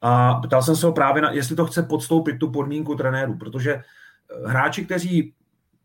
[0.00, 3.74] a ptal jsem se ho právě, na, jestli to chce podstoupit tu podmínku trenéru, protože
[3.74, 3.82] eh,
[4.48, 5.34] hráči, kteří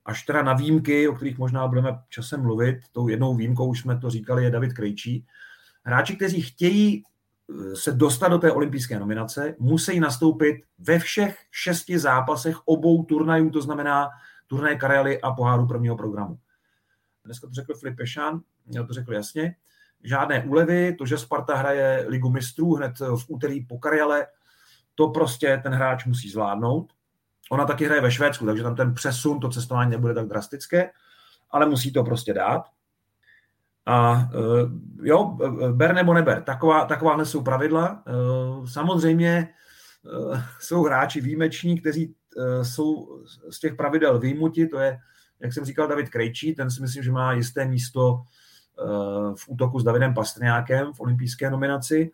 [0.06, 3.98] až teda na výjimky, o kterých možná budeme časem mluvit, tou jednou výjimkou už jsme
[3.98, 5.26] to říkali, je David Krejčí,
[5.84, 7.04] hráči, kteří chtějí
[7.74, 13.62] se dostat do té olympijské nominace, musí nastoupit ve všech šesti zápasech obou turnajů, to
[13.62, 14.10] znamená
[14.48, 16.40] turnaj Karely a poháru prvního programu.
[17.26, 19.56] Dneska to řekl Filip Pešan, měl to řekl jasně.
[20.04, 24.28] Žádné úlevy, to, že Sparta hraje ligu mistrů hned v úterý po Karele,
[24.96, 26.94] to prostě ten hráč musí zvládnout.
[27.52, 30.90] Ona taky hraje ve Švédsku, takže tam ten přesun, to cestování nebude tak drastické,
[31.52, 32.64] ale musí to prostě dát.
[33.86, 35.38] A uh, jo,
[35.72, 38.04] ber nebo neber, taková, takováhle jsou pravidla.
[38.66, 39.50] Samozřejmě
[40.60, 42.16] jsou hráči výjimeční, kteří
[42.64, 45.00] jsou z těch pravidel výjimuti, to je,
[45.40, 48.24] jak jsem říkal, David Krejčí, ten si myslím, že má jisté místo
[49.36, 52.12] v útoku s Davidem Pastrňákem v olympijské nominaci.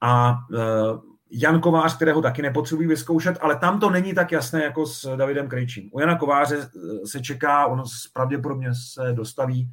[0.00, 4.86] A uh, Jan Kovář, kterého taky nepotřebují vyzkoušet, ale tam to není tak jasné jako
[4.86, 5.90] s Davidem Krejčím.
[5.92, 6.70] U Jana Kováře
[7.04, 9.70] se čeká, on pravděpodobně se dostaví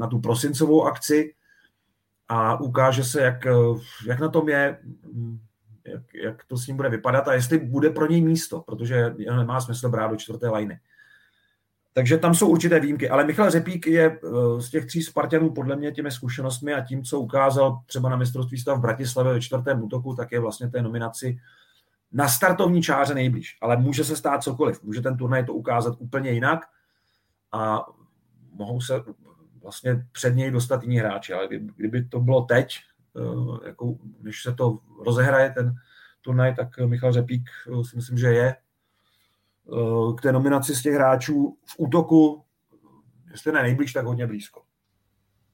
[0.00, 1.34] na tu prosincovou akci
[2.28, 3.46] a ukáže se, jak,
[4.06, 4.78] jak na tom je,
[5.86, 9.60] jak, jak to s ním bude vypadat a jestli bude pro něj místo, protože nemá
[9.60, 10.80] smysl brát do čtvrté lajny.
[11.94, 14.18] Takže tam jsou určité výjimky, ale Michal Řepík je
[14.58, 18.58] z těch tří Spartanů podle mě těmi zkušenostmi a tím, co ukázal třeba na mistrovství
[18.58, 21.38] stav v Bratislavě ve čtvrtém útoku, tak je vlastně té nominaci
[22.12, 23.58] na startovní čáře nejblíž.
[23.60, 24.82] Ale může se stát cokoliv.
[24.82, 26.60] Může ten turnaj to ukázat úplně jinak
[27.52, 27.86] a
[28.52, 28.94] mohou se
[29.62, 31.32] vlastně před něj dostat jiní hráči.
[31.32, 32.78] Ale kdyby to bylo teď,
[33.16, 35.74] eh, jako, když se to rozehraje ten
[36.20, 38.56] turnaj, tak Michal Řepík eh, si myslím, že je eh,
[40.18, 42.44] k té nominaci z těch hráčů v útoku,
[43.30, 44.62] jestli ne nejblíž, tak hodně blízko.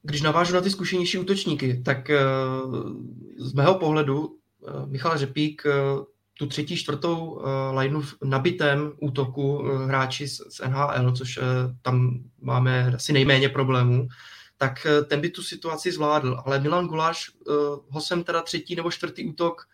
[0.01, 2.11] Když navážu na ty zkušenější útočníky, tak
[3.37, 4.35] z mého pohledu
[4.85, 5.63] Michal Řepík
[6.33, 7.41] tu třetí, čtvrtou
[7.71, 11.39] lineu v nabitém útoku hráči z, NHL, což
[11.81, 14.07] tam máme asi nejméně problémů,
[14.57, 16.41] tak ten by tu situaci zvládl.
[16.45, 17.31] Ale Milan Guláš,
[17.89, 19.67] ho jsem teda třetí nebo čtvrtý útok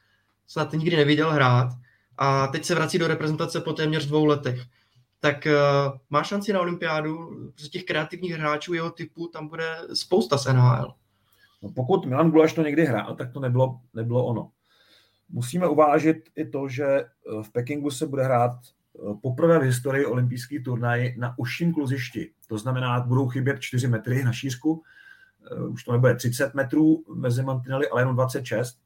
[0.48, 1.68] snad nikdy neviděl hrát
[2.18, 4.62] a teď se vrací do reprezentace po téměř dvou letech.
[5.20, 10.38] Tak uh, má šanci na olympiádu, z těch kreativních hráčů jeho typu tam bude spousta
[10.38, 10.94] z NHL.
[11.62, 14.52] No pokud Milan Guláš to někdy hrál, tak to nebylo, nebylo ono.
[15.30, 17.06] Musíme uvážit i to, že eh,
[17.44, 22.32] v Pekingu se bude hrát eh, poprvé v historii olympijský turnaj na užším kluzišti.
[22.48, 24.84] To znamená, budou chybět 4 metry na šířku,
[25.70, 28.78] už to nebude 30 metrů mezi mantinely, ale jenom 26.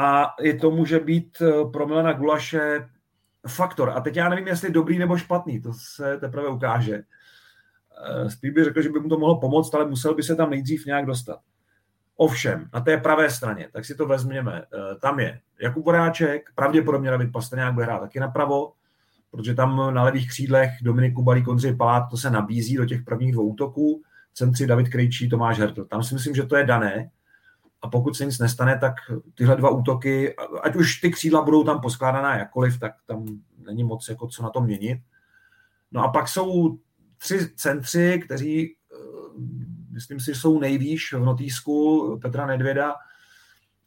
[0.00, 2.88] A i to může být pro Milana Gulaše
[3.48, 3.90] faktor.
[3.90, 7.02] A teď já nevím, jestli dobrý nebo špatný, to se teprve ukáže.
[8.28, 10.86] Spíš bych řekl, že by mu to mohlo pomoct, ale musel by se tam nejdřív
[10.86, 11.40] nějak dostat.
[12.16, 17.10] Ovšem, na té pravé straně, tak si to vezměme, eh, tam je Jakub Voráček, pravděpodobně
[17.10, 18.72] David Pastrňák bude hrát taky napravo,
[19.30, 23.32] protože tam na levých křídlech Dominik Kubalík, Ondřej Palát, to se nabízí do těch prvních
[23.32, 24.02] dvou útoků,
[24.34, 25.84] centři David Krejčí, Tomáš Hertl.
[25.84, 27.10] Tam si myslím, že to je dané
[27.82, 28.94] a pokud se nic nestane, tak
[29.34, 33.26] tyhle dva útoky, ať už ty křídla budou tam poskládaná jakkoliv, tak tam
[33.66, 34.98] není moc jako co na to měnit.
[35.92, 36.78] No a pak jsou
[37.18, 38.76] tři centři, kteří
[39.98, 42.94] myslím si, jsou nejvýš v notýsku Petra Nedvěda.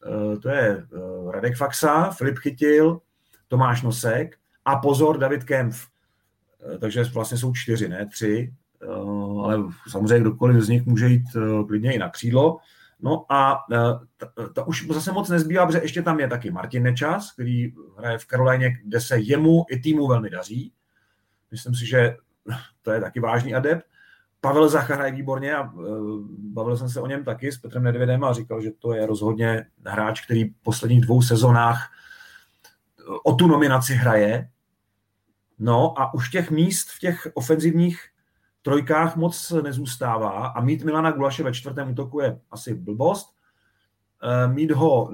[0.06, 3.00] Eh, to je eh, Radek Faxa, Filip Chytil,
[3.48, 5.88] Tomáš Nosek a pozor David Kempf.
[6.74, 8.54] Eh, takže vlastně jsou čtyři, ne tři,
[9.44, 11.24] ale samozřejmě kdokoliv z nich může jít
[11.66, 12.58] klidně i na křídlo.
[13.02, 13.58] No a
[14.54, 18.26] to už zase moc nezbývá, protože ještě tam je taky Martin Nečas, který hraje v
[18.26, 20.72] Karolajně, kde se jemu i týmu velmi daří.
[21.50, 22.16] Myslím si, že
[22.82, 23.84] to je taky vážný adept.
[24.40, 28.24] Pavel Zacha hraje výborně a uh, bavil jsem se o něm taky s Petrem Nedvědem
[28.24, 31.90] a říkal, že to je rozhodně hráč, který v posledních dvou sezonách
[32.98, 34.48] e, o tu nominaci hraje.
[35.58, 38.11] No a už těch míst v těch ofenzivních
[38.62, 43.36] trojkách moc nezůstává a mít Milana Gulaše ve čtvrtém útoku je asi blbost.
[44.22, 45.10] E, mít ho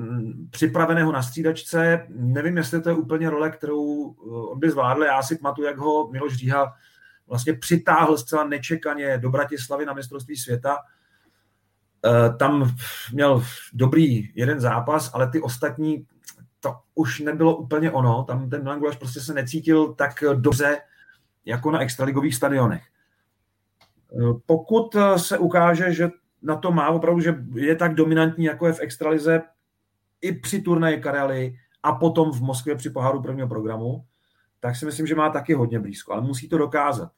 [0.50, 4.14] připraveného na střídačce, nevím, jestli to je úplně role, kterou
[4.50, 5.02] on by zvládl.
[5.02, 6.72] Já si pamatuju, jak ho Miloš Říha
[7.26, 10.78] vlastně přitáhl zcela nečekaně do Bratislavy na mistrovství světa.
[12.04, 12.74] E, tam
[13.12, 16.06] měl dobrý jeden zápas, ale ty ostatní,
[16.60, 18.24] to už nebylo úplně ono.
[18.24, 20.80] Tam ten Milan Gulaš prostě se necítil tak dobře
[21.44, 22.82] jako na extraligových stadionech.
[24.12, 26.10] E, pokud se ukáže, že
[26.42, 29.42] na to má opravdu, že je tak dominantní, jako je v extralize,
[30.20, 34.04] i při turnaji Karely a potom v Moskvě při poháru prvního programu,
[34.60, 37.12] tak si myslím, že má taky hodně blízko, ale musí to dokázat.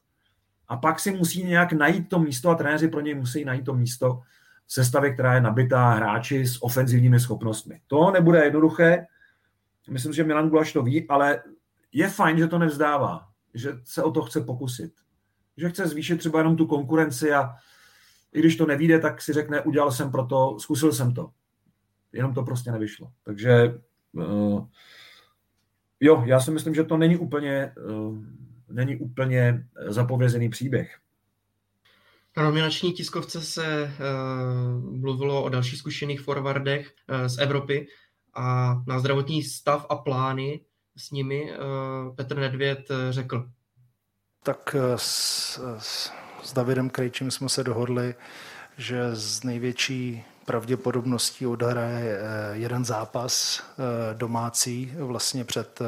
[0.68, 3.74] A pak si musí nějak najít to místo a trenéři pro něj musí najít to
[3.74, 4.20] místo
[4.66, 7.80] v sestavě, která je nabitá hráči s ofenzivními schopnostmi.
[7.86, 9.06] To nebude jednoduché,
[9.90, 11.42] myslím, že Milan Gulaš to ví, ale
[11.92, 14.92] je fajn, že to nevzdává, že se o to chce pokusit.
[15.60, 17.50] Že chce zvýšit třeba jenom tu konkurenci a
[18.32, 21.30] i když to nevíde, tak si řekne, udělal jsem proto, zkusil jsem to.
[22.12, 23.12] Jenom to prostě nevyšlo.
[23.24, 23.80] Takže
[24.12, 24.66] uh,
[26.00, 28.24] jo, já si myslím, že to není úplně uh,
[28.70, 30.98] není úplně eh, zapovězený příběh.
[32.36, 37.86] Na nominační tiskovce se uh, mluvilo o dalších zkušených forwardech uh, z Evropy
[38.34, 40.60] a na zdravotní stav a plány
[40.96, 43.50] s nimi uh, Petr Nedvěd řekl.
[44.42, 46.10] Tak s, s,
[46.42, 48.14] s Davidem Krejčím jsme se dohodli,
[48.76, 52.20] že z největší pravděpodobností odhraje
[52.52, 53.62] jeden zápas
[54.14, 55.82] domácí vlastně před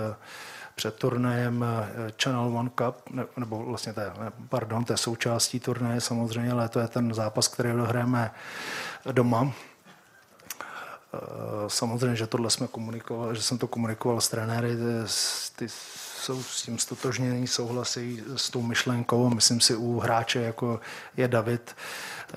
[0.74, 2.96] před turnajem eh, Channel One Cup,
[3.36, 4.12] nebo vlastně to je,
[4.48, 8.30] pardon, to je součástí turnaje samozřejmě, ale to je ten zápas, který dohrajeme
[9.12, 9.52] doma.
[11.14, 11.18] Eh,
[11.66, 14.76] samozřejmě, že tohle jsme komunikovali, že jsem to komunikoval s trenéry,
[15.56, 15.66] ty
[16.22, 19.28] jsou s tím stotožnění, souhlasí s tou myšlenkou.
[19.28, 20.80] Myslím si, u hráče, jako
[21.16, 21.76] je David,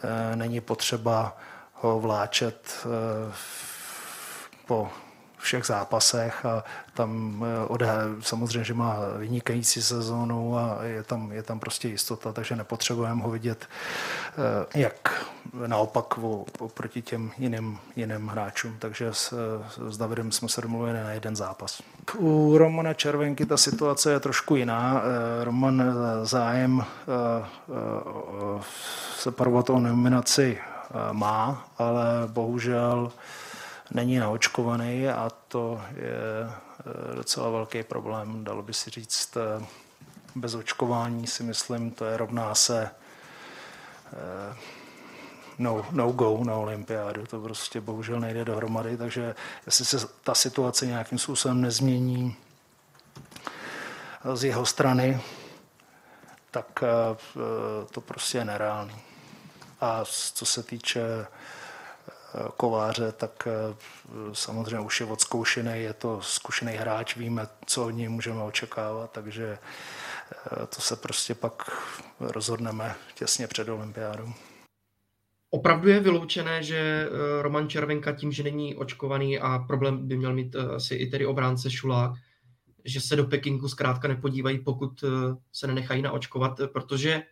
[0.04, 1.38] eh, není potřeba
[1.74, 2.88] ho vláčet
[4.66, 4.90] po
[5.38, 11.44] všech zápasech a tam eh, odhe, samozřejmě, že má vynikající sezónu a je tam, je
[11.44, 15.26] tam prostě jistota, takže nepotřebujeme ho vidět eh, jak
[15.68, 16.18] naopak
[16.60, 18.76] oproti těm jiným, jiným hráčům.
[18.80, 19.34] Takže s,
[19.90, 21.82] s Davidem jsme se domluvili na jeden zápas.
[22.18, 25.02] U Romana Červenky ta situace je trošku jiná.
[25.02, 25.84] Eh, Roman
[26.24, 26.84] zájem
[29.18, 30.58] separovat o nominaci
[31.12, 33.12] má, ale bohužel
[33.92, 36.50] není naočkovaný a to je
[37.12, 39.38] eh, docela velký problém, dalo by si říct.
[39.38, 39.66] Eh,
[40.36, 42.90] bez očkování si myslím, to je rovná se
[44.14, 44.56] eh,
[45.58, 47.26] no, no go na olympiádu.
[47.26, 52.36] To prostě bohužel nejde dohromady, takže jestli se ta situace nějakým způsobem nezmění
[54.34, 55.22] z jeho strany,
[56.52, 56.84] tak
[57.92, 58.96] to prostě je nereálný.
[59.82, 61.28] A co se týče
[62.58, 63.76] kováře, tak eh,
[64.34, 69.58] samozřejmě už je odzkoušený, je to zkušený hráč, víme, co od něj můžeme očekávat, takže
[69.58, 71.72] eh, to se prostě pak
[72.20, 74.30] rozhodneme těsně před olympiádou.
[75.50, 80.34] Opravdu je vyloučené, že eh, Roman Červenka tím, že není očkovaný a problém by měl
[80.34, 82.12] mít asi i tedy obránce Šulák,
[82.86, 85.04] že se do Pekingu zkrátka nepodívají, pokud
[85.52, 87.24] se nenechají naočkovat, protože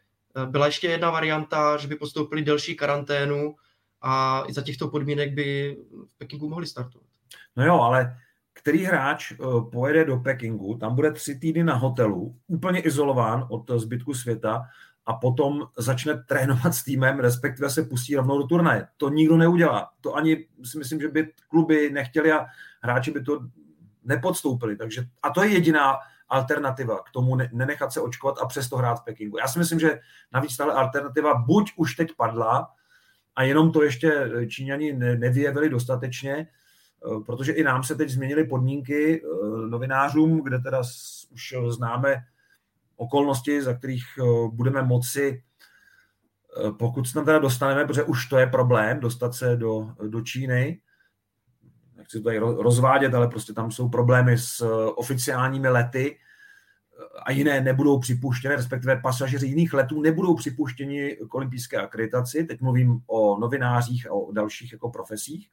[0.45, 3.55] byla ještě jedna varianta, že by postoupili delší karanténu,
[4.03, 7.07] a i za těchto podmínek by v Pekingu mohli startovat.
[7.55, 8.17] No jo, ale
[8.53, 9.35] který hráč eh,
[9.71, 14.63] pojede do Pekingu, tam bude tři týdny na hotelu, úplně izolován od zbytku světa
[15.05, 18.87] a potom začne trénovat s týmem, respektive se pustí rovnou do turnaje.
[18.97, 19.89] To nikdo neudělá.
[20.01, 22.45] To ani si myslím, že by kluby nechtěli a
[22.81, 23.39] hráči by to
[24.03, 24.75] nepodstoupili.
[24.75, 25.97] Takže, a to je jediná
[26.29, 29.37] alternativa k tomu nenechat se očkovat a přesto hrát v Pekingu.
[29.37, 29.99] Já si myslím, že
[30.33, 32.67] navíc tahle alternativa buď už teď padla,
[33.35, 39.21] a jenom to ještě Číňani nevyjevili dostatečně, eh, protože i nám se teď změnily podmínky
[39.23, 39.27] eh,
[39.67, 40.81] novinářům, kde teda
[41.29, 42.15] už známe
[42.95, 45.43] okolnosti, za kterých eh, budeme moci,
[46.79, 50.81] pokud se tam teda dostaneme, protože už to je problém, dostat se do, do Číny,
[51.95, 54.65] nechci to tady rozvádět, ale prostě tam jsou problémy s
[54.95, 56.17] oficiálními lety,
[57.23, 62.43] a jiné nebudou připuštěny, respektive pasažeři jiných letů nebudou připuštěni k olympijské akreditaci.
[62.43, 65.49] Teď mluvím o novinářích a o dalších jako profesích.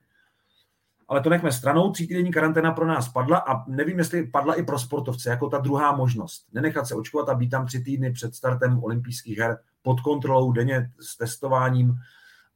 [1.09, 1.93] Ale to nechme stranou.
[1.93, 5.97] Třítýdenní karanténa pro nás padla a nevím, jestli padla i pro sportovce, jako ta druhá
[5.97, 6.47] možnost.
[6.53, 10.91] Nenechat se očkovat a být tam tři týdny před startem olympijských her pod kontrolou, denně
[11.01, 11.95] s testováním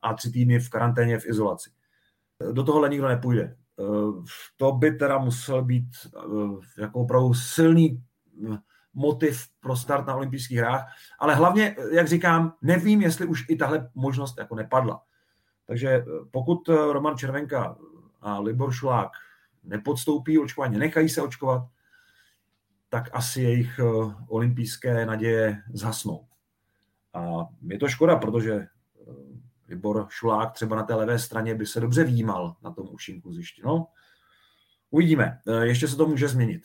[0.02, 1.70] a tři týdny v karanténě v izolaci.
[2.52, 3.57] Do tohohle nikdo nepůjde.
[4.57, 8.02] To by teda musel být eh, jako opravdu silný
[8.94, 10.87] motiv pro start na olympijských hrách,
[11.18, 15.02] ale hlavně, jak říkám, nevím, jestli už i tahle možnost jako nepadla.
[15.66, 17.76] Takže eh, pokud eh, Roman Červenka
[18.20, 19.11] a Libor Šulák
[19.64, 21.62] nepodstoupí očkování, nechají se očkovat,
[22.88, 26.26] tak asi jejich eh, olympijské naděje zhasnou.
[27.14, 28.66] A je to škoda, protože
[29.68, 33.62] Libor Šulák třeba na té levé straně by se dobře výjímal na tom ušinku zjiště.
[33.64, 33.87] No,
[34.90, 35.40] uvidíme.
[35.62, 36.62] Ještě se to může změnit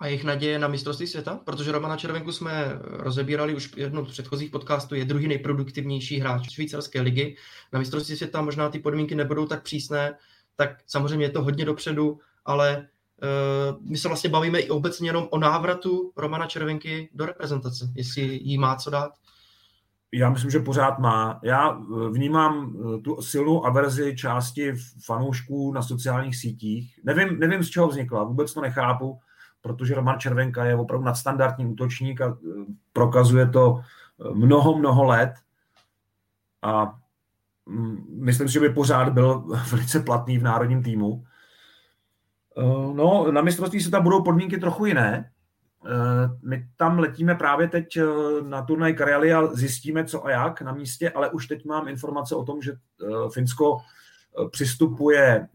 [0.00, 4.50] a jejich naděje na mistrovství světa, protože Romana Červenku jsme rozebírali už jednou z předchozích
[4.50, 7.36] podcastů, je druhý nejproduktivnější hráč švýcarské ligy.
[7.72, 10.14] Na mistrovství světa možná ty podmínky nebudou tak přísné,
[10.56, 12.86] tak samozřejmě je to hodně dopředu, ale
[13.22, 18.22] uh, my se vlastně bavíme i obecně jenom o návratu Romana Červenky do reprezentace, jestli
[18.22, 19.12] jí má co dát.
[20.14, 21.40] Já myslím, že pořád má.
[21.42, 24.72] Já eh, vnímám eh, tu silnou averzi části
[25.04, 27.00] fanoušků na sociálních sítích.
[27.04, 29.18] Nevím, nevím, z čeho vznikla, vůbec to nechápu
[29.62, 32.34] protože Roman Červenka je opravdu nadstandardní útočník a e,
[32.92, 35.34] prokazuje to e, mnoho, mnoho let.
[36.62, 36.94] A
[37.66, 39.38] mm, myslím si, že by pořád byl
[39.70, 41.24] velice platný v národním týmu.
[42.56, 42.62] E,
[42.94, 45.30] no, na mistrovství se tam budou podmínky trochu jiné.
[46.42, 47.98] My tam letíme právě teď
[48.42, 52.34] na turnaj Karely a zjistíme, co a jak na místě, ale už teď mám informace
[52.34, 52.72] o tom, že
[53.32, 53.78] Finsko
[54.50, 55.48] přistupuje,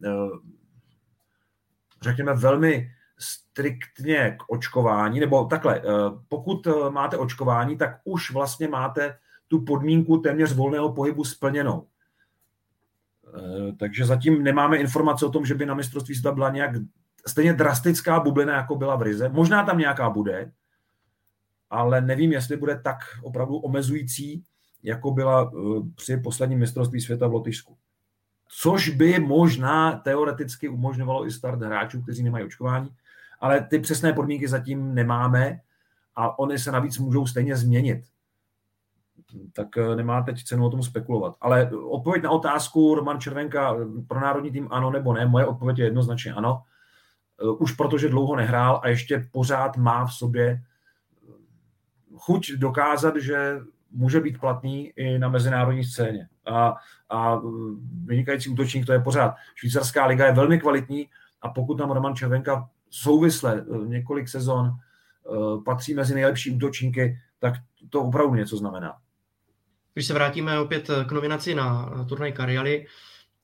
[2.02, 5.84] řekněme, velmi striktně k očkování, nebo takhle, eh,
[6.28, 11.88] pokud eh, máte očkování, tak už vlastně máte tu podmínku téměř volného pohybu splněnou.
[13.28, 16.72] Eh, takže zatím nemáme informace o tom, že by na mistrovství světa byla nějak
[17.28, 19.30] stejně drastická bublina, jako byla v Rize.
[19.30, 20.52] Možná tam nějaká bude,
[21.70, 24.44] ale nevím, jestli bude tak opravdu omezující,
[24.84, 25.52] jako byla
[25.96, 27.78] při posledním mistrovství světa v Lotyšsku.
[28.48, 32.90] Což by možná teoreticky umožňovalo i start hráčů, kteří nemají očkování,
[33.40, 35.60] ale ty přesné podmínky zatím nemáme
[36.16, 38.04] a oni se navíc můžou stejně změnit.
[39.54, 41.36] tak eh, nemá teď cenu o tom spekulovat.
[41.42, 43.76] Ale odpověď na otázku Roman Červenka
[44.08, 46.62] pro národní tým ano nebo ne, moje odpověď je jednoznačně ano.
[47.60, 50.62] Už protože dlouho nehrál a ještě pořád má v sobě
[52.18, 53.60] chuť dokázat, že
[53.92, 56.28] může být platný i na mezinárodní scéně.
[56.46, 56.76] A,
[57.10, 57.42] a
[58.06, 59.36] vynikající útočník to je pořád.
[59.56, 61.10] Švýcarská liga je velmi kvalitní
[61.42, 62.70] a pokud tam Roman Červenka
[63.02, 64.72] souvisle několik sezon
[65.66, 67.54] patří mezi nejlepší útočníky, tak
[67.90, 68.94] to opravdu něco znamená.
[69.94, 72.86] Když se vrátíme opět k nominaci na turnaj Kariali,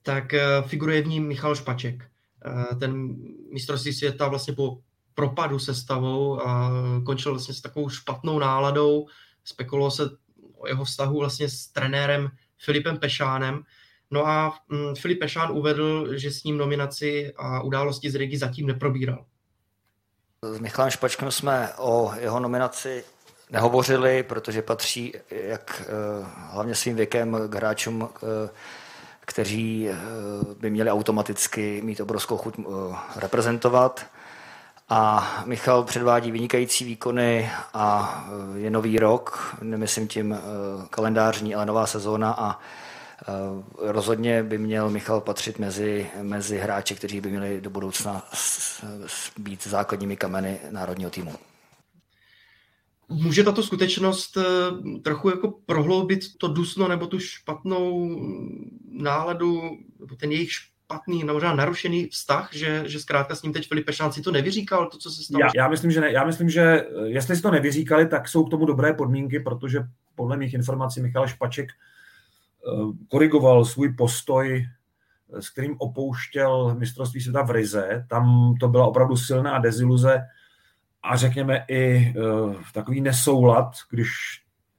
[0.03, 2.03] tak eh, figuruje v ní Michal Špaček.
[2.45, 3.15] Eh, ten
[3.53, 4.77] mistrovství světa vlastně po
[5.13, 6.71] propadu se stavou a
[7.05, 9.07] končil vlastně s takovou špatnou náladou.
[9.43, 10.09] Spekulovalo se
[10.57, 13.63] o jeho vztahu vlastně s trenérem Filipem Pešánem.
[14.11, 18.67] No a mm, Filip Pešán uvedl, že s ním nominaci a události z Rigi zatím
[18.67, 19.25] neprobíral.
[20.45, 23.03] S Michalem Špačkem jsme o jeho nominaci
[23.51, 25.85] nehovořili, protože patří jak eh,
[26.51, 28.49] hlavně svým věkem k hráčům, eh,
[29.19, 29.95] kteří eh,
[30.59, 32.55] by měli automaticky mít obrovskou chuť
[33.15, 34.05] reprezentovat.
[34.89, 38.15] A Michal předvádí vynikající výkony a
[38.55, 40.37] je nový rok, nemyslím tím
[40.89, 42.59] kalendářní, ale nová sezóna a
[43.77, 48.29] rozhodně by měl Michal patřit mezi, mezi hráče, kteří by měli do budoucna
[49.37, 51.31] být základními kameny národního týmu.
[53.09, 58.19] Může tato skutečnost eh, trochu jako prohloubit to dusno nebo tu špatnou
[58.91, 59.61] náladu,
[59.99, 64.11] nebo ten jejich špatný, možná narušený vztah, že, že zkrátka s ním teď Filip Pešán
[64.11, 65.43] si to nevyříkal, to, co se stalo?
[65.43, 66.11] Já, já, myslím, že ne.
[66.11, 69.79] Já myslím, že eh, jestli si to nevyříkali, tak jsou k tomu dobré podmínky, protože
[70.15, 71.90] podle mých informací Michal Špaček eh,
[73.07, 74.67] korigoval svůj postoj,
[75.39, 78.05] s kterým opouštěl mistrovství světa v Rize.
[78.09, 80.21] Tam to byla opravdu silná deziluze
[81.03, 84.09] a řekněme i uh, takový nesoulad, když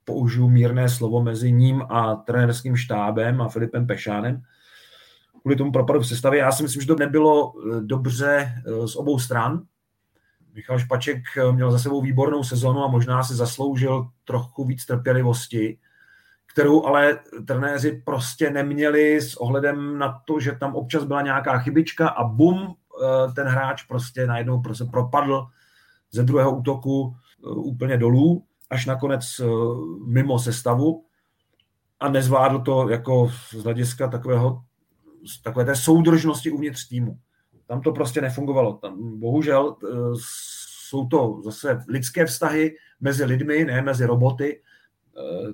[0.05, 4.43] použiju mírné slovo mezi ním a trenérským štábem a Filipem Pešánem,
[5.41, 6.41] kvůli tomu propadu v sestavě.
[6.41, 9.63] Já si myslím, že to nebylo eh, dobře z obou stran.
[10.55, 11.23] Michal Špaček
[11.53, 15.79] měl za sebou výbornou sezonu a možná si zasloužil trochu víc trpělivosti,
[16.53, 22.09] kterou ale trenéři prostě neměli s ohledem na to, že tam občas byla nějaká chybička
[22.09, 22.75] a bum,
[23.35, 25.47] ten hráč prostě najednou prostě propadl
[26.11, 29.47] ze druhého útoku eh, úplně dolů, až nakonec eh,
[30.07, 31.05] mimo sestavu
[32.01, 34.63] a nezvládl to jako z hlediska takového,
[35.45, 37.19] takové té soudržnosti uvnitř týmu.
[37.67, 38.73] Tam to prostě nefungovalo.
[38.73, 39.89] Tam bohužel eh,
[40.89, 44.63] jsou to zase lidské vztahy mezi lidmi, ne mezi roboty,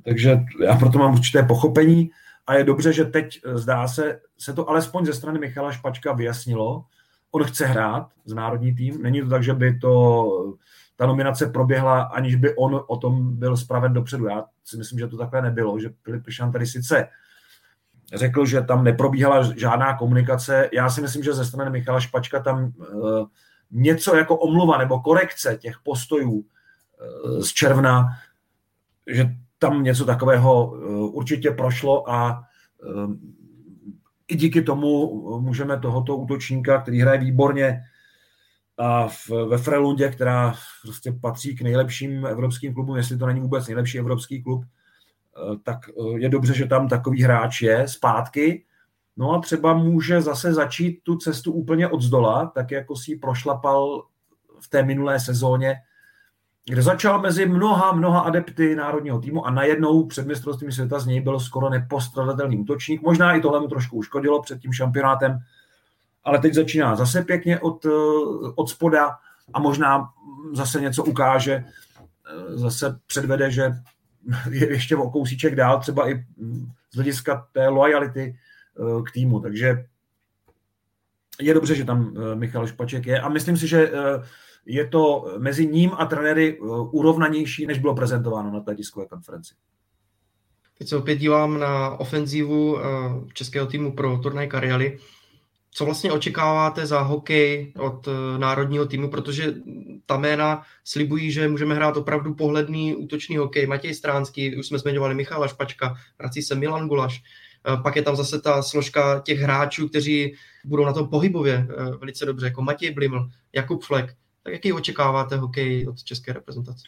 [0.04, 2.10] takže já proto mám určité pochopení
[2.46, 6.84] a je dobře, že teď zdá se, se to alespoň ze strany Michala Špačka vyjasnilo,
[7.30, 9.02] on chce hrát z národní tým.
[9.02, 10.56] Není to tak, že by to
[10.96, 14.26] ta nominace proběhla, aniž by on o tom byl spraven dopředu.
[14.26, 17.08] Já si myslím, že to takhle nebylo, že Filip Pišan tady sice
[18.14, 20.70] řekl, že tam neprobíhala žádná komunikace.
[20.72, 22.72] Já si myslím, že ze strany Michala Špačka tam
[23.70, 26.44] něco jako omluva nebo korekce těch postojů
[27.40, 28.08] z června,
[29.06, 29.26] že
[29.58, 32.42] tam něco takového uh, určitě prošlo a
[34.28, 37.80] i díky tomu můžeme tohoto útočníka, který hraje výborně
[38.78, 43.66] a v, ve Frelundě, která prostě patří k nejlepším evropským klubům, jestli to není vůbec
[43.66, 48.64] nejlepší evropský klub, eh, tak eh, je dobře, že tam takový hráč je zpátky.
[49.16, 53.18] No a třeba může zase začít tu cestu úplně od zdola, tak jako si ji
[53.18, 54.04] prošlapal
[54.60, 55.76] v té minulé sezóně
[56.68, 61.20] kde začal mezi mnoha, mnoha adepty národního týmu a najednou před mistrovstvím světa z něj
[61.20, 63.02] byl skoro nepostradatelný útočník.
[63.02, 65.38] Možná i tohle mu trošku uškodilo před tím šampionátem,
[66.24, 67.90] ale teď začíná zase pěkně od, eh,
[68.54, 69.16] od spoda
[69.52, 70.08] a možná
[70.52, 73.72] zase něco ukáže, eh, zase předvede, že
[74.50, 76.24] je ještě o kousíček dál, třeba i
[76.90, 78.36] z hlediska té lojality
[78.78, 79.40] eh, k týmu.
[79.40, 79.84] Takže
[81.40, 83.90] je dobře, že tam Michal Špaček je a myslím si, že
[84.68, 89.54] je to mezi ním a trenéry eh, urovnanější, než bylo prezentováno na té diskové konferenci.
[90.78, 92.82] Teď se opět dívám na ofenzívu eh,
[93.32, 94.98] českého týmu pro turnaj Kariali.
[95.70, 99.54] Co vlastně očekáváte za hokej od eh, národního týmu, protože
[100.06, 103.66] ta jména slibují, že můžeme hrát opravdu pohledný útočný hokej.
[103.66, 107.22] Matěj Stránský, už jsme zmiňovali Michala Špačka, vrací se Milan Gulaš.
[107.82, 112.46] Pak je tam zase ta složka těch hráčů, kteří budou na tom pohybově velice dobře,
[112.46, 114.16] jako Matěj Bliml, Jakub Flek.
[114.48, 116.82] Tak jaký očekáváte hokej od české reprezentace?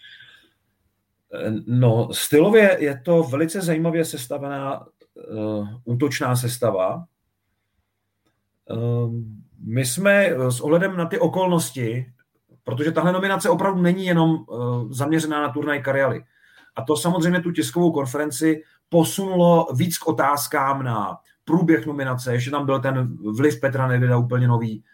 [1.67, 7.05] No, stylově je to velice zajímavě sestavená uh, útočná sestava.
[8.71, 9.15] Uh,
[9.65, 12.13] my jsme s ohledem na ty okolnosti,
[12.65, 16.25] protože tahle nominace opravdu není jenom uh, zaměřená na turnaj Karialy,
[16.77, 22.67] A to samozřejmě tu tiskovou konferenci posunulo víc k otázkám na průběh nominace, ještě tam
[22.67, 24.85] byl ten vliv Petra Nedvěda úplně nový,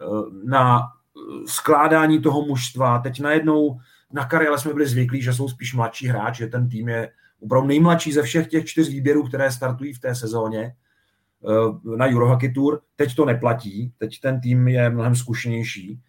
[0.00, 0.04] eh,
[0.44, 0.97] na
[1.46, 2.98] skládání toho mužstva.
[2.98, 3.78] Teď najednou
[4.12, 7.10] na Karele jsme byli zvyklí, že jsou spíš mladší hráči, že ten tým je
[7.40, 12.52] opravdu nejmladší ze všech těch čtyř výběrů, které startují v té sezóně eh, na Eurohockey
[12.52, 12.80] Tour.
[12.96, 16.00] Teď to neplatí, teď ten tým je mnohem zkušenější,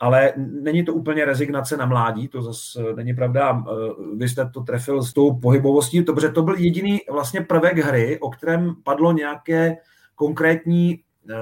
[0.00, 0.32] ale
[0.62, 3.64] není to úplně rezignace na mládí, to zase není pravda.
[3.66, 3.72] Eh,
[4.16, 8.30] vy jste to trefil s tou pohybovostí, protože to byl jediný vlastně prvek hry, o
[8.30, 9.76] kterém padlo nějaké
[10.14, 11.00] konkrétní
[11.30, 11.34] eh,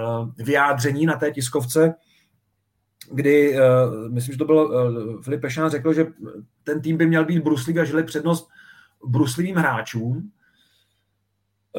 [0.44, 1.94] vyjádření na té tiskovce,
[3.12, 3.56] kdy,
[4.08, 6.06] myslím, že to byl Filip Pešán řekl, že
[6.64, 8.48] ten tým by měl být bruslivý a žili přednost
[9.04, 10.30] bruslivým hráčům,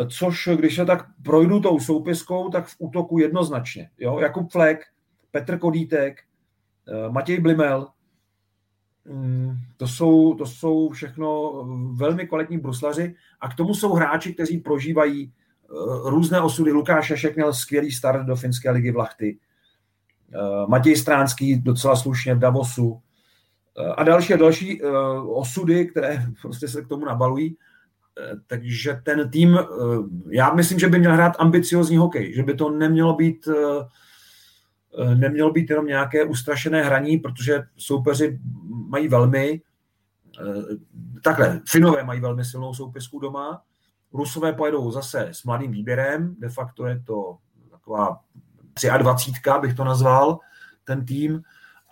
[0.07, 3.89] což když se tak projdu tou soupiskou, tak v útoku jednoznačně.
[3.97, 4.19] Jo?
[4.19, 4.79] Jakub Flek,
[5.31, 6.23] Petr Kodítek,
[6.87, 7.87] eh, Matěj Blimel,
[9.05, 11.51] mm, to jsou, to jsou všechno
[11.93, 15.69] velmi kvalitní bruslaři a k tomu jsou hráči, kteří prožívají eh,
[16.09, 16.71] různé osudy.
[16.71, 19.39] Lukáš Šešek měl skvělý start do finské ligy v Lachty.
[20.33, 23.01] Eh, Matěj Stránský docela slušně v Davosu
[23.97, 27.57] a další a další uh, osudy, které prostě se k tomu nabalují.
[28.47, 29.59] Takže ten tým,
[30.29, 33.47] já myslím, že by měl hrát ambiciozní hokej, že by to nemělo být
[35.15, 39.61] nemělo být jenom nějaké ustrašené hraní, protože soupeři mají velmi
[41.23, 43.61] takhle, Finové mají velmi silnou soupisku doma,
[44.13, 47.37] Rusové pojedou zase s mladým výběrem, de facto je to
[47.71, 48.19] taková
[48.97, 50.39] 23, bych to nazval,
[50.83, 51.41] ten tým,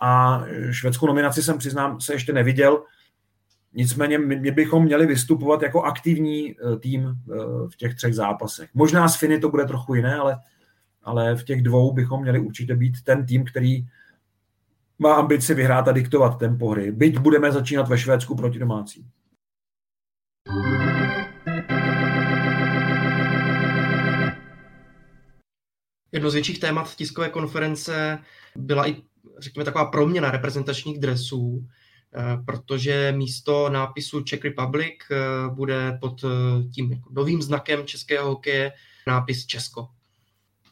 [0.00, 2.82] a švédskou nominaci jsem, přiznám, se ještě neviděl.
[3.72, 7.34] Nicméně my, bychom měli vystupovat jako aktivní eh, tým eh,
[7.68, 8.70] v těch třech zápasech.
[8.74, 10.36] Možná s Finy to bude trochu jiné, ale,
[11.02, 13.86] ale v těch dvou bychom měli určitě být ten tým, který
[14.98, 16.92] má ambici vyhrát a diktovat tempo hry.
[16.92, 19.06] Byť budeme začínat ve Švédsku proti domácí.
[26.12, 28.18] Jedno z větších témat tiskové konference
[28.56, 29.02] byla i
[29.38, 31.66] řekněme, taková proměna reprezentačních dresů,
[32.14, 35.16] eh, protože místo nápisu Czech Republic eh,
[35.48, 36.28] bude pod eh,
[36.74, 38.72] tím jako novým znakem českého hokeje
[39.06, 39.88] nápis Česko.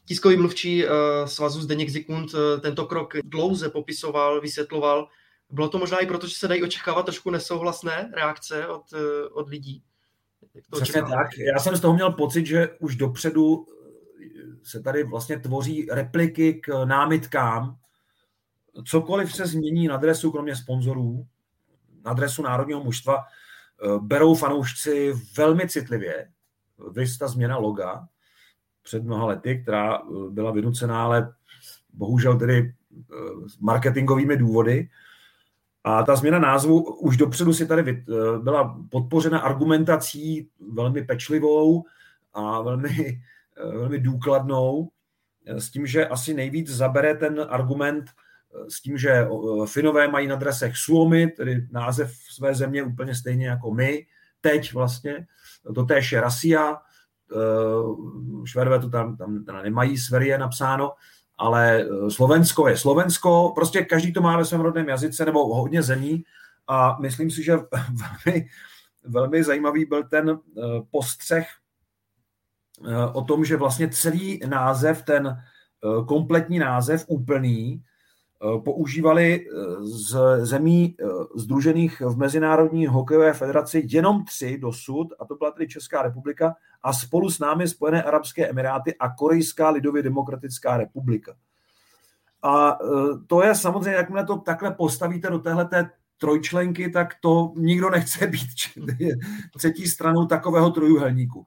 [0.04, 0.84] Tiskový mluvčí
[1.24, 2.30] svazu Zdeněk Zikmund
[2.60, 5.08] tento krok dlouze popisoval, vysvětloval.
[5.50, 8.82] Bylo to možná i proto, že se dají očekávat trošku nesouhlasné reakce od,
[9.32, 9.82] od lidí.
[10.70, 11.38] Přesně tak.
[11.54, 13.66] Já jsem z toho měl pocit, že už dopředu
[14.66, 17.76] se tady vlastně tvoří repliky k námitkám,
[18.84, 21.26] cokoliv se změní na dresu, kromě sponzorů,
[22.04, 26.28] na dresu národního mužstva, eh, berou fanoušci velmi citlivě.
[26.92, 28.08] Vysta změna loga
[28.82, 31.34] před mnoha lety, která eh, byla vynucená, ale
[31.92, 33.14] bohužel tedy eh,
[33.60, 34.88] marketingovými důvody.
[35.84, 38.04] A ta změna názvu už dopředu si tady
[38.42, 41.84] byla podpořena argumentací velmi pečlivou
[42.34, 43.22] a velmi,
[43.64, 44.90] velmi důkladnou,
[45.46, 48.04] s tím, že asi nejvíc zabere ten argument
[48.68, 49.28] s tím, že
[49.66, 54.06] Finové mají na dresech Suomi, tedy název své země úplně stejně jako my,
[54.40, 55.26] teď vlastně,
[55.74, 56.76] to též je Rasia,
[58.44, 60.92] Švédové to tam, tam nemají Sverie napsáno,
[61.38, 66.24] ale Slovensko je Slovensko, prostě každý to má ve svém rodném jazyce, nebo hodně zemí
[66.66, 67.56] a myslím si, že
[68.26, 68.48] velmi,
[69.04, 70.38] velmi zajímavý byl ten
[70.90, 71.46] postřeh
[73.12, 75.42] o tom, že vlastně celý název, ten
[76.06, 77.82] kompletní název úplný,
[78.42, 80.16] Eh, používali eh, z
[80.46, 81.04] zemí eh,
[81.34, 86.92] združených v Mezinárodní hokejové federaci jenom tři dosud, a to byla tedy Česká republika a
[86.92, 91.34] spolu s námi Spojené Arabské Emiráty a Korejská lidově demokratická republika.
[92.42, 92.78] A
[93.26, 98.48] to je samozřejmě, jakmile to takhle postavíte do téhleté trojčlenky, tak to nikdo nechce být
[99.56, 101.46] třetí stranou takového trojuhelníku.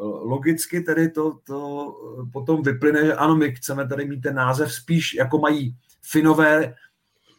[0.00, 1.94] Logicky tedy to, to
[2.32, 6.74] potom vyplyne, že ano, my chceme tady mít ten název spíš, jako mají Finové,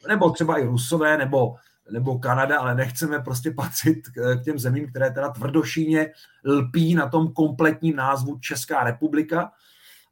[0.07, 1.55] nebo třeba i Rusové, nebo,
[1.91, 6.11] nebo Kanada, ale nechceme prostě patřit k těm zemím, které teda tvrdošíně
[6.45, 9.51] lpí na tom kompletním názvu Česká republika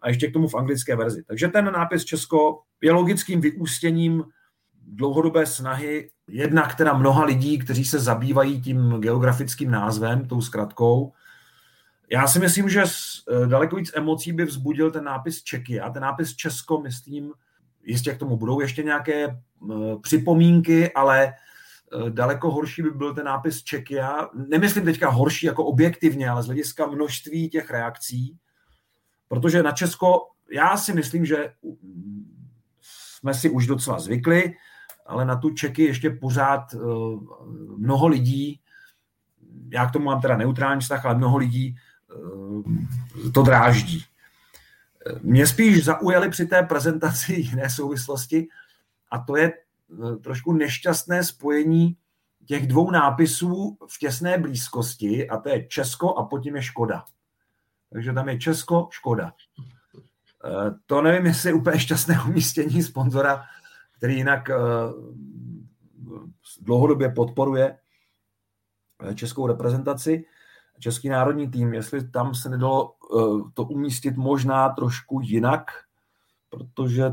[0.01, 1.23] a ještě k tomu v anglické verzi.
[1.23, 4.23] Takže ten nápis Česko je logickým vyústěním
[4.87, 11.13] dlouhodobé snahy jednak teda mnoha lidí, kteří se zabývají tím geografickým názvem, tou zkratkou.
[12.09, 12.83] Já si myslím, že
[13.47, 17.33] daleko víc emocí by vzbudil ten nápis Čeky a ten nápis Česko, myslím,
[17.83, 19.41] Jistě k tomu budou ještě nějaké
[20.01, 24.29] připomínky, ale eh, daleko horší by byl ten nápis Čekia.
[24.47, 28.37] Nemyslím teďka horší jako objektivně, ale z hlediska množství těch reakcí,
[29.27, 31.53] protože na Česko, já si myslím, že
[32.81, 34.53] jsme si už docela zvykli,
[35.05, 36.77] ale na tu Čeky ještě pořád eh,
[37.77, 38.61] mnoho lidí
[39.71, 41.75] já k tomu mám teda neutrální vztah, ale mnoho lidí
[43.33, 44.05] to dráždí.
[45.21, 48.47] Mě spíš zaujaly při té prezentaci jiné souvislosti
[49.11, 49.53] a to je
[50.23, 51.97] trošku nešťastné spojení
[52.45, 57.05] těch dvou nápisů v těsné blízkosti a to je Česko a potom je Škoda.
[57.89, 59.33] Takže tam je Česko, Škoda.
[60.85, 63.43] To nevím, jestli je úplně šťastné umístění sponzora,
[63.97, 64.49] který jinak
[66.61, 67.77] dlouhodobě podporuje
[68.99, 70.25] eh, českou reprezentaci,
[70.79, 75.71] český národní tým, jestli tam se nedalo eh, to umístit možná trošku jinak,
[76.49, 77.03] protože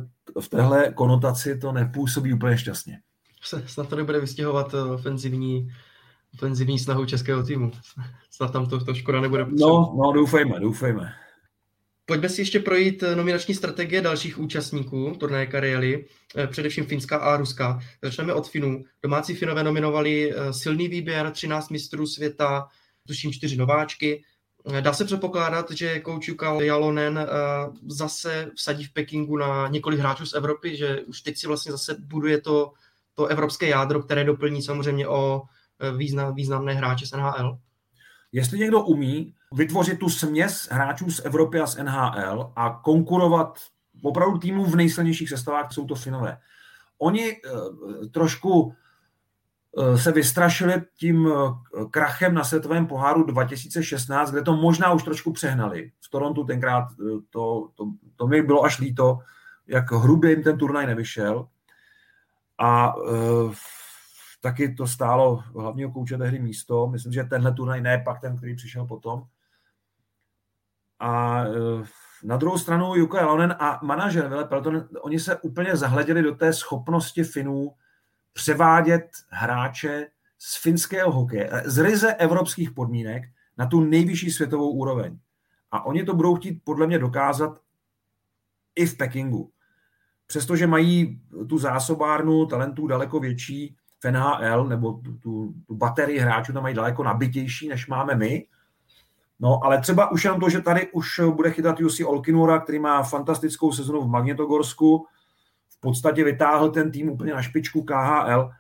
[0.41, 3.01] v téhle konotaci to nepůsobí úplně šťastně.
[3.67, 5.69] Snad to nebude vystěhovat eh, ofenzivní,
[6.35, 7.73] ofenzivní snahu českého týmu.
[8.31, 9.69] Snad tam to, to škoda nebude potřeba.
[9.71, 11.13] No, no, doufejme, doufejme.
[12.07, 16.07] Pojďme si ještě projít eh, nominační strategie dalších účastníků turnaje Kariely,
[16.37, 17.79] eh, především Finska a Ruska.
[18.03, 18.85] Začneme od Finů.
[19.03, 22.69] Domácí Finové nominovali silný výběr, 13 mistrů světa,
[23.07, 24.25] tuším čtyři nováčky.
[24.81, 27.27] Dá se předpokládat, že kouč Jukal Jalonen
[27.87, 31.97] zase vsadí v Pekingu na několik hráčů z Evropy, že už teď si vlastně zase
[32.01, 32.73] buduje to,
[33.15, 35.43] to evropské jádro, které doplní samozřejmě o
[35.97, 37.59] význam, významné hráče z NHL?
[38.33, 43.59] Jestli někdo umí vytvořit tu směs hráčů z Evropy a z NHL a konkurovat
[44.03, 46.39] opravdu týmu v nejsilnějších sestavách, jsou to Finové.
[46.99, 48.75] Oni uh, trošku
[49.97, 51.59] se vystrašili tím uh,
[51.91, 55.91] krachem na světovém poháru 2016, kde to možná už trošku přehnali.
[56.01, 56.89] V Torontu tenkrát
[57.31, 57.85] to, to,
[58.17, 59.19] to mi bylo až líto,
[59.67, 61.49] jak hrubě jim ten turnaj nevyšel.
[62.59, 63.55] A uh,
[64.45, 66.87] taky to stálo hlavního kouče tehdy místo.
[66.87, 69.23] Myslím, že tenhle turnaj ne pak ten, který přišel potom.
[71.01, 71.49] A e,
[72.25, 76.53] na druhou stranu Jukka Jalonen a manažer Vile Pelton, oni se úplně zahleděli do té
[76.53, 77.73] schopnosti Finů
[78.35, 80.07] převádět hráče
[80.39, 83.25] z finského hokeje, e, z ryze evropských podmínek
[83.59, 85.19] na tu nejvyšší světovou úroveň.
[85.71, 87.61] A oni to budou chtít podle mě dokázat
[88.75, 89.51] i v Pekingu.
[90.27, 96.53] Přestože mají tu zásobárnu talentů daleko větší v NHL, nebo tu, tu, tu baterii hráčů
[96.53, 98.47] tam mají daleko nabitější, než máme my,
[99.41, 103.03] No, ale třeba už jenom to, že tady už bude chytat Jussi Olkinura, který má
[103.03, 105.07] fantastickou sezonu v Magnetogorsku,
[105.85, 108.51] podstatě vytáhl ten tým úplně na špičku KHL,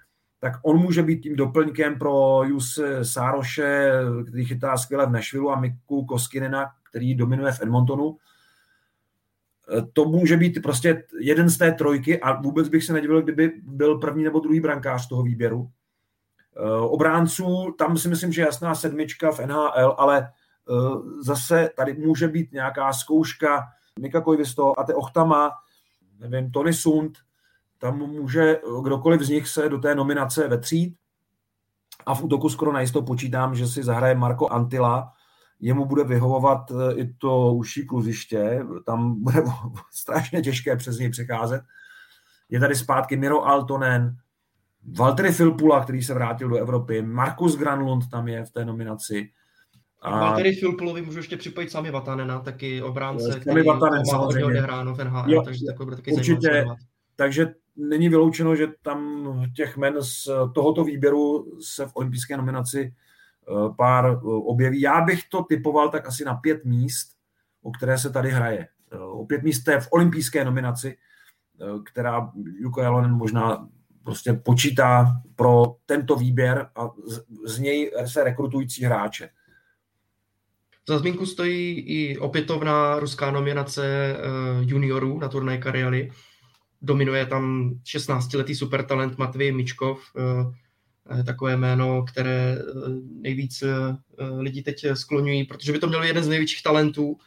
[0.40, 3.90] tak on může být tím doplňkem pro Jus Sároše,
[4.28, 8.16] který chytá skvěle v Nashville a Miku Koskinena, který dominuje v Edmontonu.
[9.92, 13.98] To může být prostě jeden z té trojky a vůbec bych se nedivil, kdyby byl
[13.98, 15.70] první nebo druhý brankář toho výběru.
[16.80, 20.28] Obránců, tam si myslím, že jasná sedmička v NHL, ale
[20.70, 23.62] Eh, zase tady může být nějaká zkouška
[24.00, 25.50] Mika Koivisto a te Ochtama,
[26.18, 27.18] nevím, Tony Sund,
[27.78, 30.96] tam může kdokoliv z nich se do té nominace vetřít.
[32.06, 35.12] A v útoku skoro najisto počítám, že si zahraje Marko Antila,
[35.60, 39.42] jemu bude vyhovovat eh, i to užší kluziště, tam bude
[39.90, 41.62] strašně těžké přes něj přecházet.
[42.48, 44.16] Je tady zpátky Miro Altonen,
[44.98, 49.30] Valtteri Filpula, který se vrátil do Evropy, Markus Granlund tam je v té nominaci,
[50.04, 50.20] a...
[50.20, 54.94] Valtteri Filpulovi můžu ještě připojit sami Vatanena, taky obránce, jo, který Vatanen, má hodně odehráno
[54.94, 56.64] v NHL, jo, takže takový bude taky určitě,
[57.16, 59.24] takže není vyloučeno, že tam
[59.56, 64.80] těch men z tohoto výběru se v olympijské nominaci eh, pár eh, objeví.
[64.80, 67.08] Já bych to typoval tak asi na pět míst,
[67.62, 68.68] o které se tady hraje.
[68.92, 70.96] Eh, o pět míst je v olympijské nominaci,
[71.84, 73.68] která Juko Jalonen možná
[74.04, 79.30] prostě počítá pro tento výběr a z, z něj se rekrutující hráče.
[80.88, 84.18] Za zmínku stojí i opětovná ruská nominace eh,
[84.60, 86.10] juniorů na turnaj Karialy.
[86.82, 90.22] Dominuje tam 16-letý supertalent Matvej Mičkov, eh,
[91.20, 92.58] eh, takové jméno, které
[93.20, 93.64] nejvíc
[94.38, 97.18] lidí teď skloňují, protože by to měl jeden z největších talentů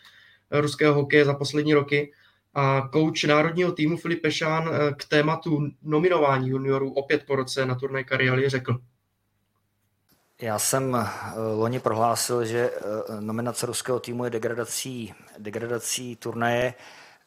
[0.51, 2.12] ruského hokeje za poslední roky.
[2.53, 8.03] A kouč národního týmu Filip Pešán k tématu nominování juniorů opět po roce na turnaj
[8.03, 8.80] Karialy řekl.
[10.42, 12.82] Já jsem eh, loni prohlásil, že eh,
[13.22, 16.74] nominace ruského týmu je degradací, degradací turnaje.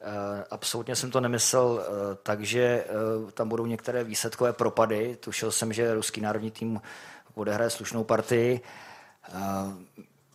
[0.01, 1.85] Eh, absolutně jsem to nemyslel,
[2.23, 2.85] takže
[3.35, 5.17] tam budou některé výsledkové propady.
[5.21, 6.81] Tušil jsem, že ruský národní tým
[7.35, 8.61] odehraje slušnou partii.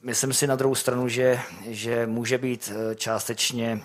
[0.02, 3.82] Myslím si na druhou stranu, že, že může být částečně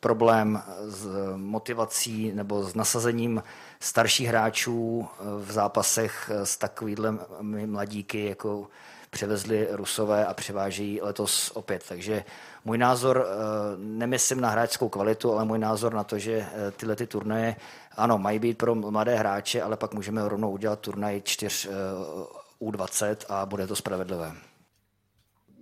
[0.00, 3.42] problém s motivací nebo s nasazením
[3.82, 7.18] starších hráčů eh, v zápasech eh, s takovýhle
[7.66, 8.66] mladíky, jako
[9.10, 11.84] převezli Rusové a převážejí letos opět.
[11.88, 12.24] Takže
[12.64, 13.34] můj názor, eh,
[13.76, 17.56] nemyslím na hráčskou kvalitu, ale můj názor na to, že tyhle ty turnaje,
[17.96, 21.68] ano, mají být pro mladé hráče, ale pak můžeme rovnou udělat turnaj čtyř
[22.60, 24.32] U20 a bude to spravedlivé.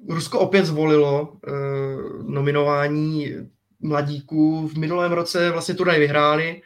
[0.09, 1.33] Rusko opět zvolilo
[2.23, 3.35] nominování
[3.81, 4.69] mladíků.
[4.69, 6.63] V minulém roce vlastně turnaj vyhráli,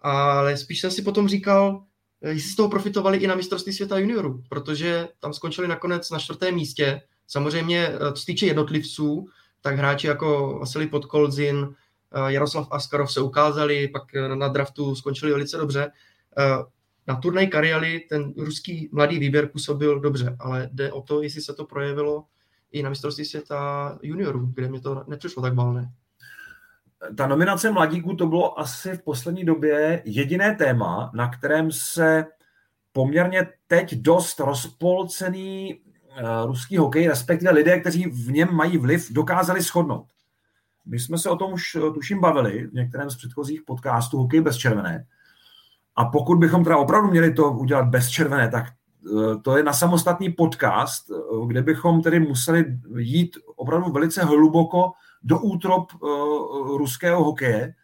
[0.00, 1.84] ale spíš jsem si potom říkal,
[2.20, 6.54] jestli z toho profitovali i na mistrovství světa juniorů, protože tam skončili nakonec na čtvrtém
[6.54, 7.02] místě.
[7.26, 9.26] Samozřejmě, co se týče jednotlivců,
[9.60, 11.74] tak hráči jako Vasily Podkolzin,
[12.26, 14.02] Jaroslav Askarov se ukázali, pak
[14.34, 15.90] na draftu skončili velice dobře.
[17.06, 21.54] Na turnaj Kariali ten ruský mladý výběr působil dobře, ale jde o to, jestli se
[21.54, 22.24] to projevilo
[22.72, 25.92] i na mistrovství světa juniorů, kde mi to nepřišlo tak balné.
[27.16, 32.26] Ta nominace mladíků to bylo asi v poslední době jediné téma, na kterém se
[32.92, 39.62] poměrně teď dost rozpolcený uh, ruský hokej, respektive lidé, kteří v něm mají vliv, dokázali
[39.62, 40.06] shodnout.
[40.86, 44.56] My jsme se o tom už tuším bavili v některém z předchozích podcastů Hokej bez
[44.56, 45.06] červené.
[45.96, 48.64] A pokud bychom teda opravdu měli to udělat bez červené, tak
[49.06, 52.64] Eh, to je na samostatný podcast, eh, kde bychom tedy museli
[52.96, 54.92] jít opravdu velice hluboko
[55.22, 55.98] do útrop eh,
[56.78, 57.74] ruského hokeje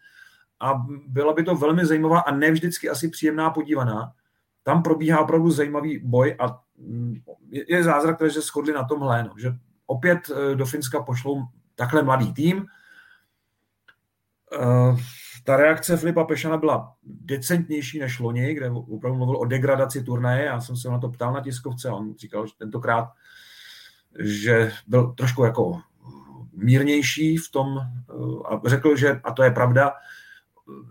[0.59, 0.73] a
[1.07, 4.11] byla by to velmi zajímavá a nevždycky asi příjemná podívaná.
[4.63, 7.15] Tam probíhá opravdu zajímavý boj a mm,
[7.49, 9.53] je zázrak, že shodli na tomhle, no, že
[9.85, 11.43] opět do Finska pošlou
[11.75, 12.65] takhle mladý tým,
[15.43, 20.45] ta reakce Filipa Pešana byla decentnější než loni, kde opravdu mluvil o degradaci turnaje.
[20.45, 23.09] Já jsem se na to ptal na tiskovce a on říkal, že tentokrát,
[24.19, 25.81] že byl trošku jako
[26.55, 27.77] mírnější v tom
[28.49, 29.93] a řekl, že, a to je pravda,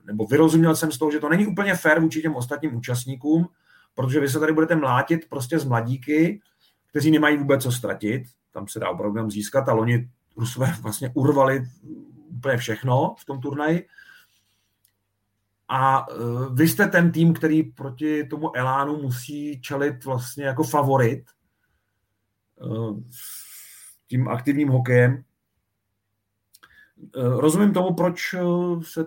[0.05, 3.49] nebo vyrozuměl jsem z toho, že to není úplně fér vůči těm ostatním účastníkům,
[3.95, 6.41] protože vy se tady budete mlátit prostě z mladíky,
[6.87, 11.63] kteří nemají vůbec co ztratit, tam se dá opravdu získat a loni Rusové vlastně urvali
[12.29, 13.87] úplně všechno v tom turnaji
[15.69, 16.15] a e,
[16.55, 22.65] vy jste ten tým, který proti tomu Elánu musí čelit vlastně jako favorit e,
[24.07, 25.25] tím aktivním hokejem.
[27.17, 28.35] E, rozumím tomu, proč
[28.83, 29.07] se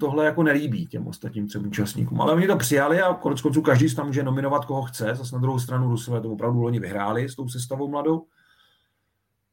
[0.00, 3.94] tohle jako nelíbí těm ostatním třem účastníkům, ale oni to přijali a konec konců každý
[3.94, 5.14] tam může nominovat, koho chce.
[5.14, 8.26] Zase na druhou stranu Rusové to opravdu loni vyhráli s tou sestavou mladou.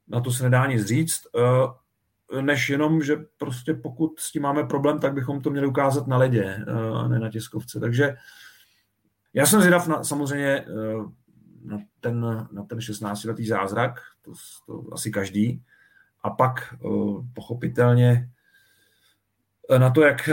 [0.08, 1.22] Na to se nedá nic říct
[2.42, 6.18] než jenom, že prostě pokud s tím máme problém, tak bychom to měli ukázat na
[6.18, 7.80] ledě eh, a ne na tiskovce.
[7.80, 8.16] Takže
[9.34, 10.66] já jsem zvědav na, samozřejmě eh,
[11.64, 14.32] na ten, na ten 16-letý zázrak, to,
[14.66, 15.64] to asi každý,
[16.26, 16.88] a pak eh,
[17.34, 18.30] pochopitelně
[19.78, 20.30] na to, jak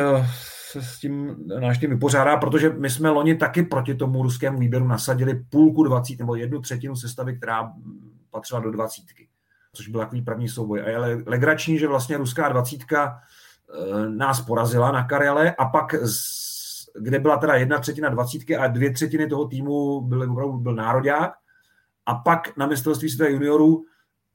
[0.70, 4.88] se s tím náš tým vypořádá, protože my jsme loni taky proti tomu ruskému výběru
[4.88, 7.72] nasadili půlku 20 nebo jednu třetinu sestavy, která
[8.30, 9.28] patřila do dvacítky
[9.74, 10.82] což byl takový první souboj.
[10.82, 15.94] A je legrační, že vlastně ruská dvacítka eh, nás porazila na Karele a pak
[17.00, 19.96] kde byla teda jedna třetina dvacítky a dvě třetiny toho týmu
[20.30, 21.32] opravdu byl nároďák.
[22.06, 23.84] A pak na mistrovství světa juniorů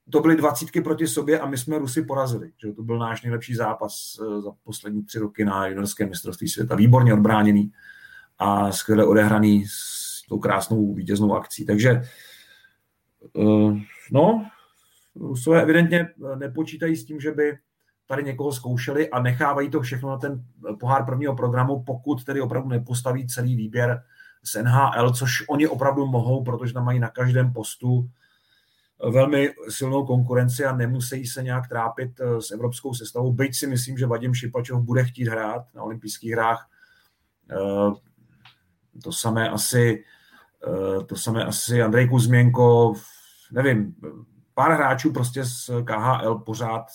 [0.10, 2.52] to byly dvacítky proti sobě a my jsme Rusy porazili.
[2.58, 6.76] Že to byl náš nejlepší zápas eh, za poslední tři roky na juniorském mistrovství světa.
[6.76, 7.72] Výborně odbráněný
[8.40, 11.66] a skvěle odehraný s tou krásnou vítěznou akcí.
[11.66, 13.80] Takže eh,
[14.12, 14.46] no,
[15.16, 17.58] Rusové evidentně eh, nepočítají s tím, že by
[18.06, 20.44] tady někoho zkoušeli a nechávají to všechno na ten
[20.80, 24.04] pohár prvního programu, pokud tedy opravdu nepostaví celý výběr
[24.44, 28.10] z NHL, což oni opravdu mohou, protože tam mají na každém postu
[29.04, 33.34] velmi silnou konkurenci a nemusí se nějak trápit eh, s evropskou sestavou.
[33.34, 36.70] Byť si myslím, že Vadim Šipačov bude chtít hrát na olympijských hrách.
[39.04, 40.04] To samé asi,
[41.06, 42.94] to samé asi Andrej Kuzměnko,
[43.52, 43.96] nevím,
[44.54, 46.86] pár hráčů prostě z KHL pořád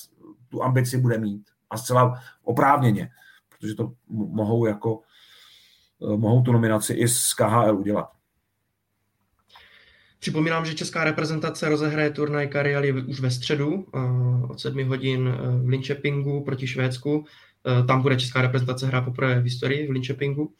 [0.48, 1.50] tu ambici bude mít.
[1.70, 3.10] A zcela oprávněně,
[3.48, 5.00] protože to mohou jako
[6.02, 8.10] eh, mohou tu nominaci i z KHL udělat.
[10.22, 13.98] Připomínám, že česká reprezentace rozehraje turnaj Kariali už ve středu eh,
[14.48, 17.24] od 7 hodin eh, v Linköpingu proti Švédsku.
[17.86, 20.52] Tam bude česká reprezentace hrát poprvé v historii v Linköpingu.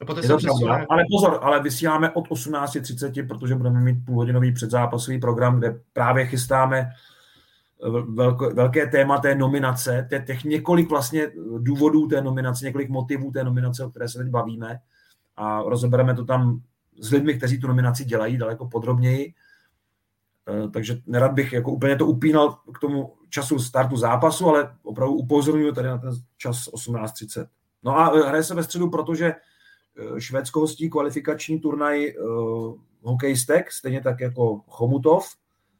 [0.00, 0.86] A poté se přesune...
[0.90, 6.78] Ale pozor, ale vysíláme od 18.30, protože budeme mít půlhodinový předzápasový program, kde právě chystáme
[6.78, 13.30] eh, velké, velké téma té nominace, té, těch několik vlastně důvodů té nominace, několik motivů
[13.30, 14.78] té nominace, o které se teď bavíme
[15.36, 16.60] a rozebereme to tam
[17.00, 19.34] s lidmi, kteří tu nominaci dělají daleko podrobněji.
[20.48, 25.14] Eh, takže nerad bych jako úplně to upínal k tomu času startu zápasu, ale opravdu
[25.14, 27.46] upozorňuji tady na ten čas 18.30.
[27.82, 29.34] No a eh, hraje se ve středu, protože
[29.98, 35.26] Eh, Švédsko hostí kvalifikační turnaj uh, hokejistek, stejně tak jako Chomutov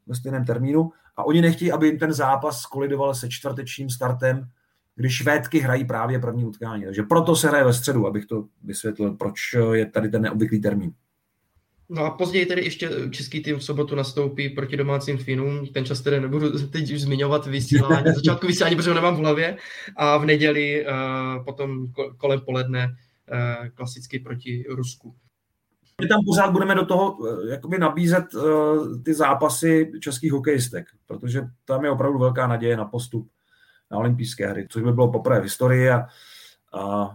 [0.07, 0.91] ve stejném termínu.
[1.17, 4.49] A oni nechtějí, aby jim ten zápas kolidoval se čtvrtečním startem,
[4.95, 6.85] kdy Švédky hrají právě první utkání.
[6.85, 9.39] Takže proto se hraje ve středu, abych to vysvětlil, proč
[9.73, 10.93] je tady ten neobvyklý termín.
[11.89, 15.67] No a později tedy ještě český tým v sobotu nastoupí proti domácím Finům.
[15.67, 19.57] Ten čas tedy nebudu teď už zmiňovat vysílání, začátku vysílání, protože ho nemám v hlavě.
[19.95, 25.15] A v neděli uh, potom kolem poledne uh, klasicky proti Rusku.
[26.01, 27.17] My tam pořád budeme do toho
[27.49, 28.25] jakoby nabízet
[29.05, 33.29] ty zápasy českých hokejistek, protože tam je opravdu velká naděje na postup
[33.91, 36.07] na olympijské hry, což by bylo poprvé v historii a,
[36.73, 37.11] a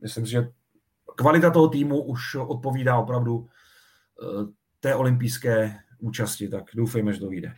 [0.00, 0.48] myslím že
[1.20, 4.46] kvalita toho týmu už odpovídá opravdu eh,
[4.80, 7.52] té olympijské účasti, tak doufejme, že to vyjde.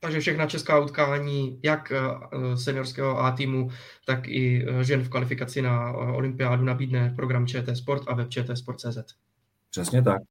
[0.00, 3.70] Takže všechna česká utkání, jak eh, seniorského A týmu,
[4.06, 8.58] tak i eh, žen v kvalifikaci na olympiádu nabídne program ČT Sport a web ČT
[8.58, 8.98] Sport.cz.
[9.70, 10.22] Přesně tak.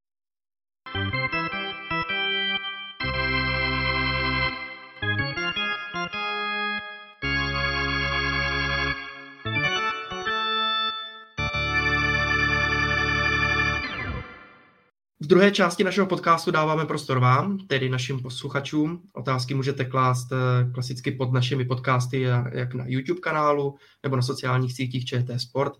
[15.28, 19.02] Druhé části našeho podcastu dáváme prostor vám, tedy našim posluchačům.
[19.12, 22.20] Otázky můžete klást eh, klasicky pod našimi podcasty,
[22.52, 25.72] jak na YouTube kanálu nebo na sociálních sítích ČT Sport,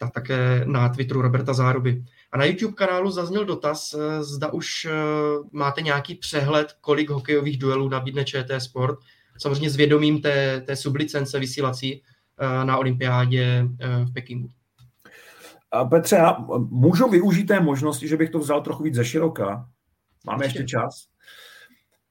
[0.00, 2.04] tak také na Twitteru Roberta Záruby.
[2.32, 4.92] A na YouTube kanálu zazněl dotaz, eh, zda už eh,
[5.52, 8.98] máte nějaký přehled, kolik hokejových duelů nabídne ČT Sport,
[9.38, 12.02] samozřejmě s vědomím té, té sublicence vysílací
[12.64, 13.68] na olympiádě
[14.04, 14.50] v Pekingu.
[15.90, 19.68] Petře, já můžu využít té možnosti, že bych to vzal trochu víc ze široka?
[20.26, 21.08] Máme ještě čas?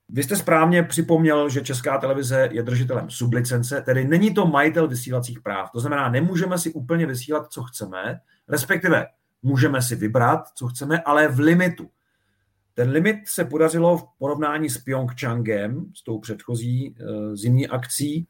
[0.09, 5.41] Vy jste správně připomněl, že Česká televize je držitelem sublicence, tedy není to majitel vysílacích
[5.41, 5.71] práv.
[5.71, 9.05] To znamená, nemůžeme si úplně vysílat, co chceme, respektive
[9.43, 11.89] můžeme si vybrat, co chceme, ale v limitu.
[12.73, 18.27] Ten limit se podařilo v porovnání s Pyeongchangem, s tou předchozí uh, zimní akcí,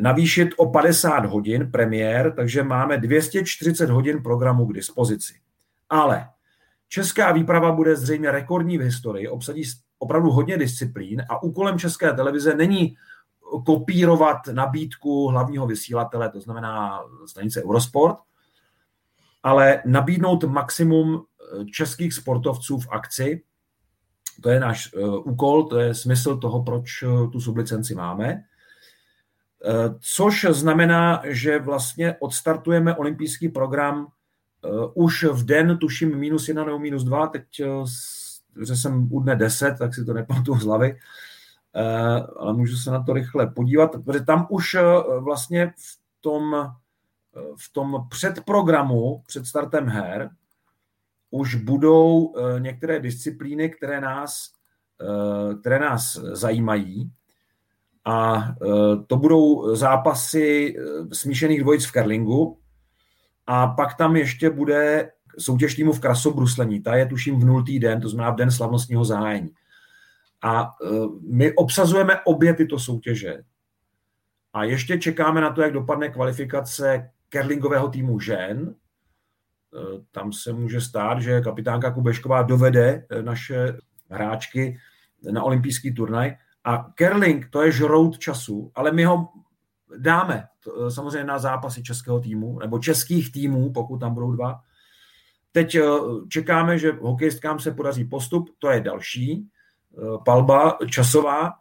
[0.00, 5.34] navýšit o 50 hodin premiér, takže máme 240 hodin programu k dispozici.
[5.90, 6.28] Ale
[6.88, 9.62] česká výprava bude zřejmě rekordní v historii, obsadí
[9.98, 12.96] opravdu hodně disciplín a úkolem české televize není
[13.66, 18.16] kopírovat nabídku hlavního vysílatele, to znamená stanice Eurosport,
[19.42, 23.42] ale nabídnout maximum eh, českých sportovců v akci.
[24.42, 28.44] To je náš uh, úkol, to je smysl toho, proč uh, tu sublicenci máme.
[29.66, 34.06] Eh, což znamená, že vlastně odstartujeme olympijský program
[34.64, 37.66] eh, už v den, tuším minus jedna nebo minus dva, teď eh,
[38.66, 40.98] že jsem u dne 10, tak si to nepamatuju z hlavy,
[42.36, 44.76] ale můžu se na to rychle podívat, protože tam už
[45.18, 46.72] vlastně v tom,
[47.56, 50.30] v tom předprogramu, před startem her,
[51.30, 54.52] už budou některé disciplíny, které nás,
[55.60, 57.12] které nás zajímají
[58.04, 62.58] a e, to budou zápasy e, smíšených dvojic v curlingu
[63.46, 66.82] a pak tam ještě bude soutěž týmu v krasobruslení.
[66.82, 69.50] Ta je tuším v nultý den, to znamená v den slavnostního zájení.
[70.42, 70.68] A e,
[71.28, 73.42] my obsazujeme obě tyto soutěže.
[74.52, 78.74] A ještě čekáme na to, jak dopadne kvalifikace kerlingového týmu žen.
[80.10, 83.76] Tam se může stát, že kapitánka Kubešková dovede naše
[84.10, 84.78] hráčky
[85.30, 86.36] na olympijský turnaj.
[86.64, 89.28] A curling, to je žrout času, ale my ho
[89.98, 94.60] dáme to, samozřejmě na zápasy českého týmu, nebo českých týmů, pokud tam budou dva.
[95.52, 95.82] Teď eh,
[96.28, 99.48] čekáme, že hokejistkám se podaří postup, to je další
[99.98, 101.52] eh, palba časová.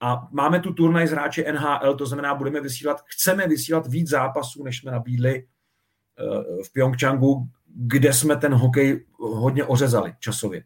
[0.00, 4.64] A máme tu turnaj z hráče NHL, to znamená, budeme vysílat, chceme vysílat víc zápasů,
[4.64, 10.64] než jsme nabídli eh, v Pyeongchangu, kde jsme ten hokej hodně ořezali časově.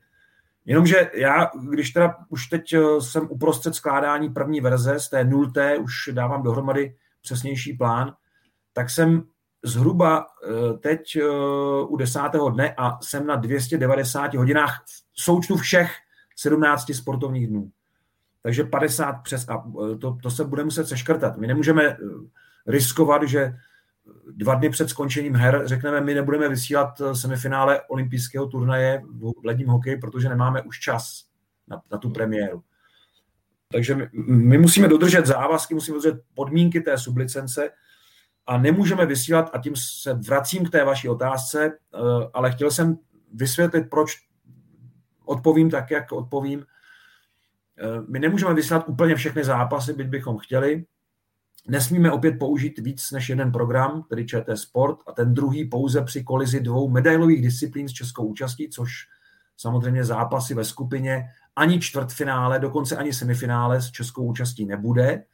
[0.68, 5.78] Jenomže já, když teda už teď eh, jsem uprostřed skládání první verze, z té nulté
[5.78, 8.14] už dávám dohromady přesnější plán,
[8.72, 9.22] tak jsem
[9.64, 11.24] zhruba eh, teď eh,
[11.88, 15.92] u desátého dne a jsem na 290 hodinách v součtu všech
[16.36, 17.70] 17 sportovních dnů.
[18.42, 19.64] Takže 50 přes a
[20.00, 21.36] to, to se bude muset seškrtat.
[21.36, 21.96] My nemůžeme
[22.66, 23.54] riskovat, že
[24.32, 29.68] dva dny před skončením her řekneme, my nebudeme vysílat eh, semifinále olympijského turnaje v ledním
[29.68, 31.24] hokeji, protože nemáme už čas
[31.68, 32.62] na, na tu premiéru.
[33.72, 37.70] Takže my, my musíme dodržet závazky, musíme dodržet podmínky té sublicence
[38.46, 41.98] a nemůžeme vysílat, a tím se vracím k té vaší otázce, eh,
[42.34, 42.98] ale chtěl jsem
[43.34, 44.16] vysvětlit, proč
[45.24, 46.66] odpovím tak, jak odpovím.
[47.78, 50.84] Eh, my nemůžeme vysílat úplně všechny zápasy, byť bychom chtěli,
[51.66, 56.24] Nesmíme opět použít víc než jeden program, tedy ČT Sport, a ten druhý pouze při
[56.24, 58.90] kolizi dvou medailových disciplín s českou účastí, což
[59.56, 61.24] samozřejmě zápasy ve skupině
[61.56, 65.24] ani čtvrtfinále, dokonce ani semifinále s českou účastí nebude.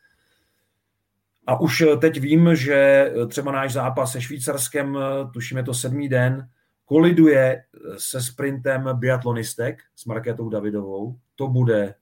[1.47, 4.99] A už teď vím, že třeba náš zápas se Švýcarskem,
[5.33, 6.49] tuším je to sedmý den,
[6.85, 7.64] koliduje
[7.97, 11.18] se sprintem biatlonistek s Markétou Davidovou.
[11.35, 11.95] To bude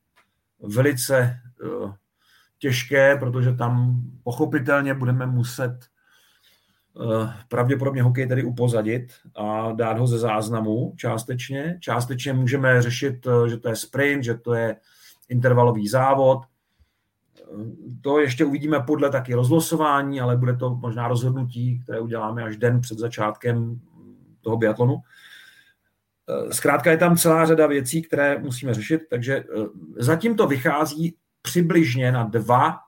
[0.60, 1.38] velice
[2.62, 5.78] těžké, protože tam pochopitelně budeme muset
[6.94, 11.78] uh, pravděpodobně hokej tedy upozadit a dát ho ze záznamu částečně.
[11.80, 14.76] Částečně můžeme řešit, uh, že to je sprint, že to je
[15.28, 16.38] intervalový závod.
[18.00, 22.80] To ještě uvidíme podle taky rozlosování, ale bude to možná rozhodnutí, které uděláme až den
[22.80, 23.80] před začátkem
[24.40, 25.02] toho biatlonu.
[26.50, 29.44] Zkrátka je tam celá řada věcí, které musíme řešit, takže eh,
[29.96, 32.78] zatím to vychází přibližně na dva,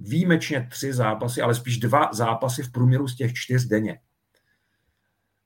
[0.00, 3.98] výjimečně tři zápasy, ale spíš dva zápasy v průměru z těch čtyř denně.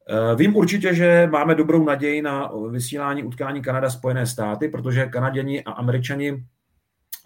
[0.09, 5.73] Eh, vím určitě, že máme dobrou naději na vysílání utkání Kanada-Spojené státy, protože Kanaděni a
[5.73, 6.45] Američani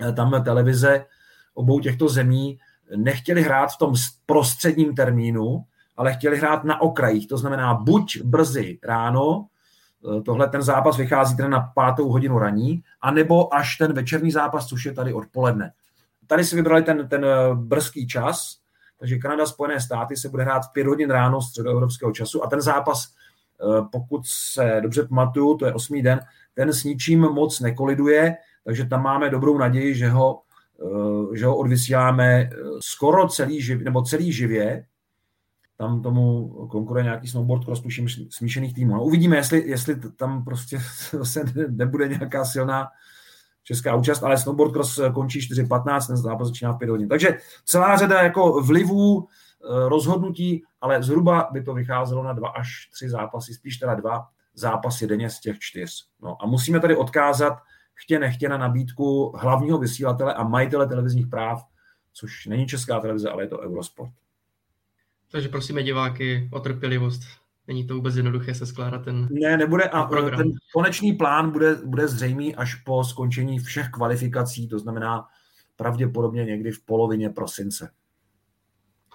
[0.00, 1.04] eh, tam televize
[1.54, 2.58] obou těchto zemí
[2.96, 3.94] nechtěli hrát v tom
[4.26, 5.64] prostředním termínu,
[5.96, 7.28] ale chtěli hrát na okrajích.
[7.28, 9.46] To znamená buď brzy ráno,
[10.24, 14.84] tohle ten zápas vychází teda na pátou hodinu raní, anebo až ten večerní zápas, což
[14.84, 15.72] je tady odpoledne.
[16.26, 18.56] Tady si vybrali ten, ten eh, brzký čas,
[18.98, 22.60] takže Kanada, Spojené státy se bude hrát v pět hodin ráno středoevropského času a ten
[22.60, 26.20] zápas, eh, pokud se dobře pamatuju, to je osmý den,
[26.54, 30.42] ten s ničím moc nekoliduje, takže tam máme dobrou naději, že ho,
[31.34, 32.50] že ho odvysíláme
[32.80, 34.84] skoro celý živě, nebo celý živě,
[35.82, 38.94] tam tomu konkuruje nějaký snowboard cross, tuším, smíšených týmů.
[38.94, 40.78] No, uvidíme, jestli, jestli tam prostě
[41.12, 42.88] zase nebude nějaká silná
[43.64, 47.08] česká účast, ale snowboard cross končí 4.15, ten zápas začíná v 5 hodin.
[47.08, 52.88] Takže celá řada jako vlivů, eh, rozhodnutí, ale zhruba by to vycházelo na dva až
[52.92, 56.06] tři zápasy, spíš teda dva zápasy denně z těch čtyř.
[56.22, 57.58] No a musíme tady odkázat
[57.94, 61.64] chtě nechtě na nabídku hlavního vysílatele a majitele televizních práv,
[62.12, 64.21] což není česká televize, ale je to Eurosport.
[65.32, 67.20] Takže prosíme diváky o trpělivost.
[67.68, 70.38] Není to vůbec jednoduché se skládat ten Ne, nebude a program.
[70.38, 75.26] ten konečný plán bude, bude zřejmý až po skončení všech kvalifikací, to znamená
[75.76, 77.90] pravděpodobně někdy v polovině prosince.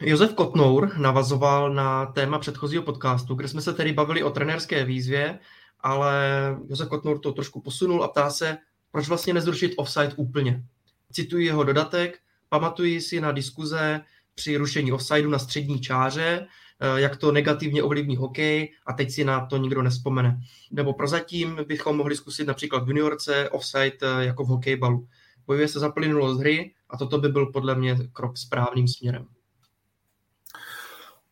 [0.01, 5.39] Josef Kotnour navazoval na téma předchozího podcastu, kde jsme se tedy bavili o trenérské výzvě,
[5.79, 6.21] ale
[6.69, 8.57] Josef Kotnour to trošku posunul a ptá se,
[8.91, 10.63] proč vlastně nezrušit offside úplně.
[11.11, 14.01] Cituji jeho dodatek, pamatuji si na diskuze
[14.37, 16.47] při rušení offsideu na střední čáře,
[16.79, 20.39] eh, jak to negativně ovlivní hokej a teď si na to nikdo nespomene.
[20.71, 25.07] Nebo prozatím bychom mohli zkusit například v juniorce offside eh, jako v hokejbalu.
[25.47, 29.25] Bojuje se za plynulost hry a toto by byl podle mě krok správným směrem.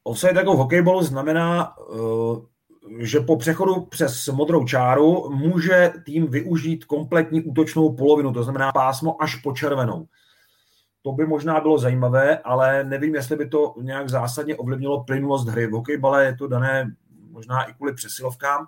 [0.04, 6.86] Offside jako v hokejbalu znamená, eh, že po přechodu přes modrou čáru může tým využít
[6.86, 10.08] kompletní útočnou polovinu, to znamená pásmo až po červenou.
[11.06, 15.68] To by možná bylo zajímavé, ale nevím, jestli by to nějak zásadně ovlivnilo plynulost hry.
[15.68, 16.96] V hokejbale je to dané
[17.30, 18.68] možná i kvůli přesilovkám.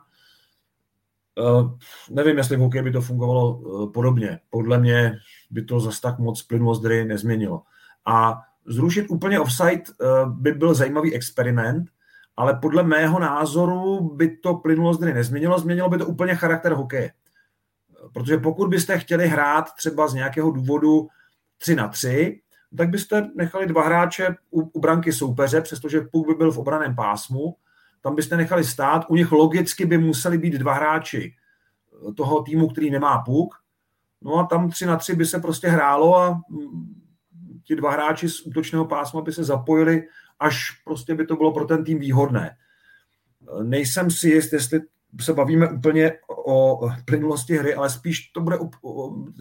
[1.36, 1.72] Uh,
[2.10, 4.40] nevím, jestli v hokeji by to fungovalo uh, podobně.
[4.50, 5.18] Podle mě
[5.52, 7.62] by to zas tak moc plynulost hry nezměnilo.
[8.06, 11.90] A zrušit úplně offside uh, by byl zajímavý experiment,
[12.36, 17.12] ale podle mého názoru by to plynulost hry nezměnilo, změnilo by to úplně charakter hokeje.
[18.14, 21.08] Protože pokud byste chtěli hrát třeba z nějakého důvodu
[21.58, 22.42] 3 na 3,
[22.78, 26.96] tak byste nechali dva hráče u, u branky soupeře, přestože puk by byl v obraném
[26.96, 27.56] pásmu,
[28.02, 31.34] tam byste nechali stát, u nich logicky by museli být dva hráči
[32.16, 33.56] toho týmu, který nemá puk,
[34.22, 36.96] no a tam 3 na 3 by se prostě hrálo a mm,
[37.64, 40.08] ti dva hráči z útočného pásma by se zapojili,
[40.40, 42.58] až prostě by to bylo pro ten tým výhodné.
[43.64, 44.82] Nejsem si jist, jestli
[45.22, 46.12] se bavíme úplně
[46.48, 48.58] o plynulosti hry, ale spíš to bude,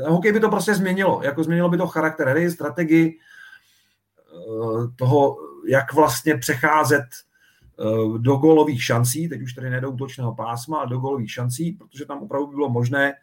[0.07, 5.37] hokej by to prostě změnilo, jako změnilo by to charakter hry, strategii eh, toho,
[5.69, 10.99] jak vlastně přecházet eh, do gólových šancí, teď už tady nedou útočného pásma, ale do
[10.99, 13.15] gólových šancí, protože tam opravdu by bylo možné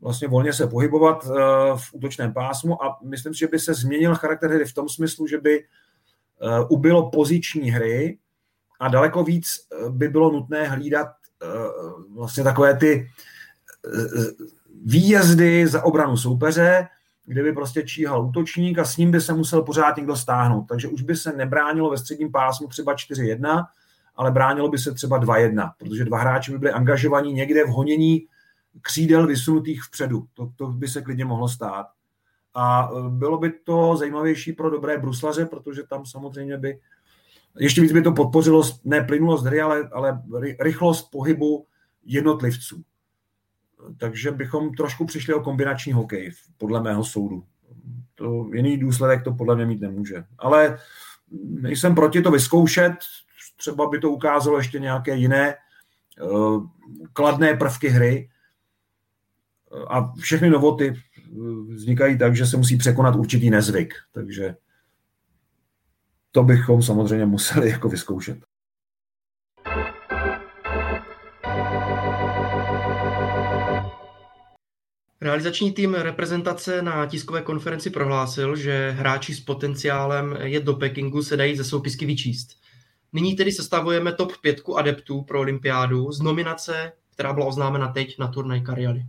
[0.00, 1.40] vlastně volně se pohybovat eh,
[1.76, 2.84] v útočném pásmu.
[2.84, 5.64] A myslím si, že by se změnil charakter hry v tom smyslu, že by
[6.68, 8.18] ubylo poziční hry
[8.80, 11.06] a daleko víc by bylo nutné hlídat
[12.14, 13.10] vlastně takové ty
[13.86, 14.44] eh,
[14.84, 16.88] výjezdy za obranu soupeře,
[17.26, 20.64] kde by prostě číhal útočník a s ním by se musel pořád někdo stáhnout.
[20.68, 23.64] Takže už by se nebránilo ve středním pásmu třeba 4-1,
[24.16, 28.26] ale bránilo by se třeba 2-1, protože dva hráči by byli angažovaní někde v honění
[28.82, 30.26] křídel vysunutých vpředu.
[30.34, 31.86] To, to by se klidně mohlo stát.
[32.54, 36.78] A eh, bylo by to zajímavější pro dobré bruslaře, protože tam samozřejmě by
[37.58, 40.22] ještě víc by to podpořilo ne plynulost hry, ale, ale
[40.60, 41.66] rychlost pohybu
[42.04, 42.82] jednotlivců.
[43.98, 47.44] Takže bychom trošku přišli o kombinační hokej, podle mého soudu.
[48.14, 50.24] To jiný důsledek to podle mě mít nemůže.
[50.38, 50.78] Ale
[51.44, 52.92] nejsem proti to vyzkoušet,
[53.56, 55.54] třeba by to ukázalo ještě nějaké jiné
[57.12, 58.30] kladné prvky hry
[59.88, 60.94] a všechny novoty
[61.68, 63.94] vznikají tak, že se musí překonat určitý nezvyk.
[64.12, 64.56] Takže
[66.32, 68.38] to bychom samozřejmě museli jako vyzkoušet.
[75.20, 81.36] Realizační tým reprezentace na tiskové konferenci prohlásil, že hráči s potenciálem jet do Pekingu se
[81.36, 82.48] dají ze soupisky vyčíst.
[83.12, 88.28] Nyní tedy sestavujeme top 5 adeptů pro olympiádu z nominace, která byla oznámena teď na
[88.28, 89.06] turnaj Kariady.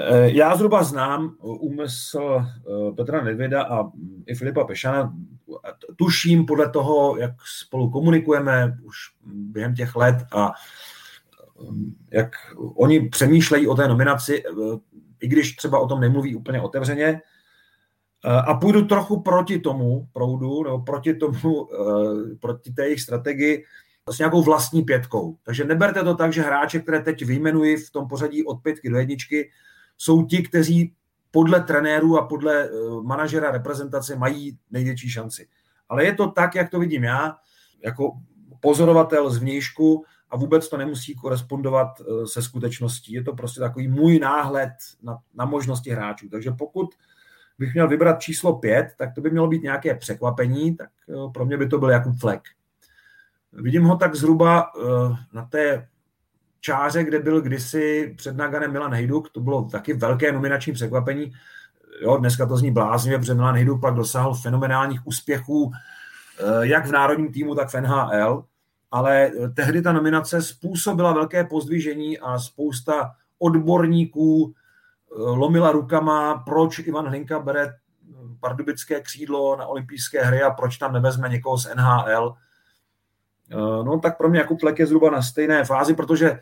[0.00, 3.90] Eh, já zhruba znám úmysl eh, Petra Nedvěda a
[4.26, 5.14] i Filipa Pešana.
[5.96, 7.30] Tuším podle toho, jak
[7.60, 8.96] spolu komunikujeme už
[9.26, 10.52] během těch let a
[12.10, 14.42] jak oni přemýšlejí o té nominaci,
[15.20, 17.20] i když třeba o tom nemluví úplně otevřeně.
[18.46, 21.68] A půjdu trochu proti tomu proudu, nebo proti tomu,
[22.40, 23.64] proti té jejich strategii
[24.10, 25.36] s nějakou vlastní pětkou.
[25.42, 28.96] Takže neberte to tak, že hráče, které teď vyjmenuji v tom pořadí od pětky do
[28.96, 29.50] jedničky,
[29.98, 30.94] jsou ti, kteří
[31.30, 32.70] podle trenérů a podle
[33.02, 35.48] manažera reprezentace mají největší šanci.
[35.88, 37.36] Ale je to tak, jak to vidím já,
[37.84, 38.12] jako
[38.60, 43.12] pozorovatel z vnějšku, a vůbec to nemusí korespondovat eh, se skutečností.
[43.12, 44.72] Je to prostě takový můj náhled
[45.02, 46.28] na, na možnosti hráčů.
[46.28, 46.94] Takže pokud
[47.58, 51.46] bych měl vybrat číslo pět, tak to by mělo být nějaké překvapení, tak eh, pro
[51.46, 52.42] mě by to byl Jakub Flek.
[53.52, 55.88] Vidím ho tak zhruba eh, na té
[56.60, 61.32] čáře, kde byl kdysi před Naganem Milan Hejduk, to bylo taky velké nominační překvapení.
[62.02, 65.72] Jo, dneska to zní bláznivě, protože Milan Hejduk pak dosáhl fenomenálních úspěchů
[66.60, 68.44] jak v národním týmu, tak v NHL
[68.90, 76.78] ale eh, tehdy ta nominace způsobila velké pozdvižení a spousta odborníků eh, lomila rukama, proč
[76.78, 77.72] Ivan Hlinka bere eh,
[78.40, 82.34] pardubické křídlo na olympijské hry a proč tam nevezme někoho z NHL.
[83.82, 86.38] No tak pro mě Jakub Flek je zhruba na stejné fázi, protože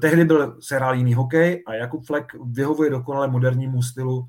[0.00, 4.28] tehdy byl se hrál jiný hokej a Jakub Flek vyhovuje dokonale modernímu stylu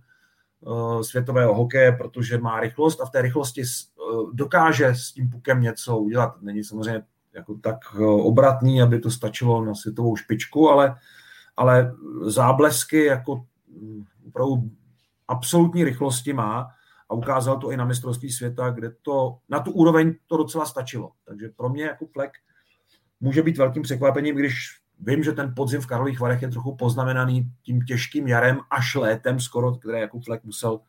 [1.01, 3.63] světového hokeje, protože má rychlost a v té rychlosti
[4.33, 6.41] dokáže s tím pukem něco udělat.
[6.41, 7.03] Není samozřejmě
[7.37, 10.95] jako tak eh, obratný, aby to stačilo na světovou špičku, ale,
[11.57, 13.45] ale záblesky jako
[13.81, 14.71] mm, opravdu
[15.27, 16.67] absolutní rychlosti má
[17.09, 21.11] a ukázal to i na mistrovství světa, kde to na tu úroveň to docela stačilo.
[21.25, 22.31] Takže pro mě jako Flek
[23.19, 24.55] může být velkým překvapením, když
[24.99, 29.39] vím, že ten podzim v Karlových Varech je trochu poznamenaný tím těžkým jarem až létem
[29.39, 30.81] skoro, které jako Flek musel v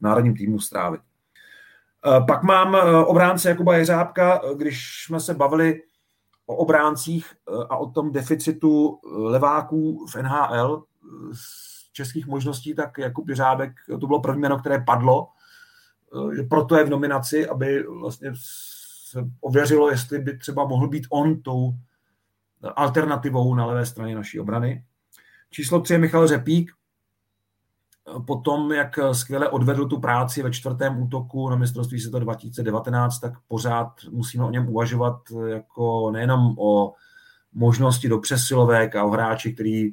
[0.00, 1.00] národním týmu strávit.
[2.06, 5.82] Eh, pak mám eh, obránce Jakuba Jeřábka, když jsme se bavili
[6.46, 7.26] o obráncích
[7.70, 10.84] a o tom deficitu leváků v NHL
[11.32, 15.28] z českých možností, tak Jakub Jeřábek, to bylo první jméno, které padlo,
[16.48, 18.32] proto je v nominaci, aby vlastně
[19.10, 21.74] se ověřilo, jestli by třeba mohl být on tou
[22.76, 24.84] alternativou na levé straně naší obrany.
[25.50, 26.72] Číslo tři je Michal Řepík,
[28.26, 33.92] potom, jak skvěle odvedl tu práci ve čtvrtém útoku na mistrovství světa 2019, tak pořád
[34.10, 36.94] musíme o něm uvažovat jako nejenom o
[37.52, 39.92] možnosti do přesilovek a o hráči, který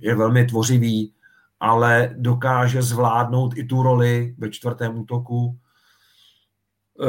[0.00, 1.12] je velmi tvořivý,
[1.60, 5.58] ale dokáže zvládnout i tu roli ve čtvrtém útoku,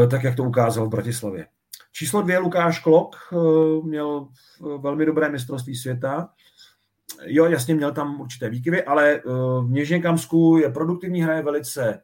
[0.04, 1.48] eh, tak jak to ukázal v Bratislavě.
[1.92, 3.38] Číslo dvě Lukáš Klok eh,
[3.84, 4.28] měl
[4.78, 6.30] velmi dobré mistrovství světa
[7.24, 9.22] jo, jasně měl tam určité výkyvy, ale
[9.62, 12.02] v Něžně Kamsku je produktivní, hraje velice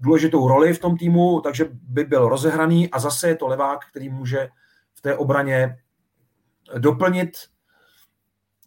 [0.00, 4.08] důležitou roli v tom týmu, takže by byl rozehraný a zase je to levák, který
[4.08, 4.48] může
[4.94, 5.78] v té obraně
[6.78, 7.30] doplnit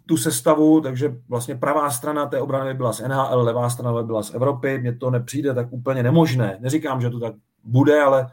[0.06, 4.04] tu sestavu, takže vlastně pravá strana té obrany by byla z NHL, levá strana by
[4.04, 4.78] byla z Evropy.
[4.78, 6.58] Mně to nepřijde tak úplně nemožné.
[6.60, 7.34] Neříkám, že to tak
[7.64, 8.28] bude, ale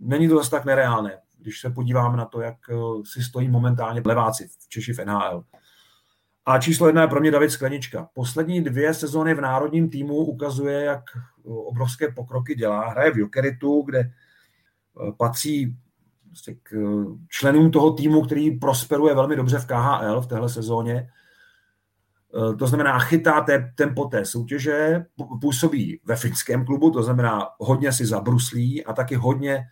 [0.00, 2.74] není to zase tak nereálné, když se podíváme na to, jak eh,
[3.04, 5.44] si stojí momentálně leváci v Češi v NHL.
[6.46, 8.08] A číslo jedna je pro mě David Sklenička.
[8.14, 11.00] Poslední dvě sezóny v národním týmu ukazuje, jak
[11.44, 12.88] obrovské pokroky dělá.
[12.88, 14.12] Hraje v Jokeritu, kde eh,
[15.18, 15.76] patří
[16.30, 21.08] prostě k eh, členům toho týmu, který prosperuje velmi dobře v KHL v téhle sezóně.
[22.34, 25.04] Eh, to znamená, chytá té, tempo té soutěže,
[25.40, 29.66] působí ve finském klubu, to znamená, hodně si zabruslí a taky hodně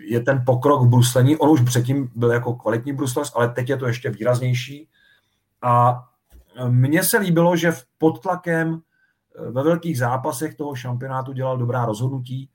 [0.00, 1.36] je ten pokrok v bruslení.
[1.36, 4.88] On už předtím byl jako kvalitní bruslař, ale teď je to ještě výraznější.
[5.62, 6.02] A
[6.68, 8.80] mně se líbilo, že v podtlakem
[9.38, 12.50] eh, ve velkých zápasech toho šampionátu dělal dobrá rozhodnutí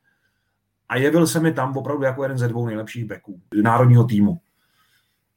[0.90, 4.40] a jevil se mi tam opravdu jako jeden ze dvou nejlepších beků národního týmu.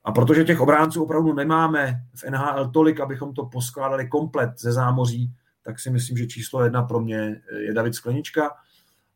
[0.05, 5.33] A protože těch obránců opravdu nemáme v NHL tolik, abychom to poskládali komplet ze zámoří,
[5.63, 8.51] tak si myslím, že číslo jedna pro mě je David Sklenička.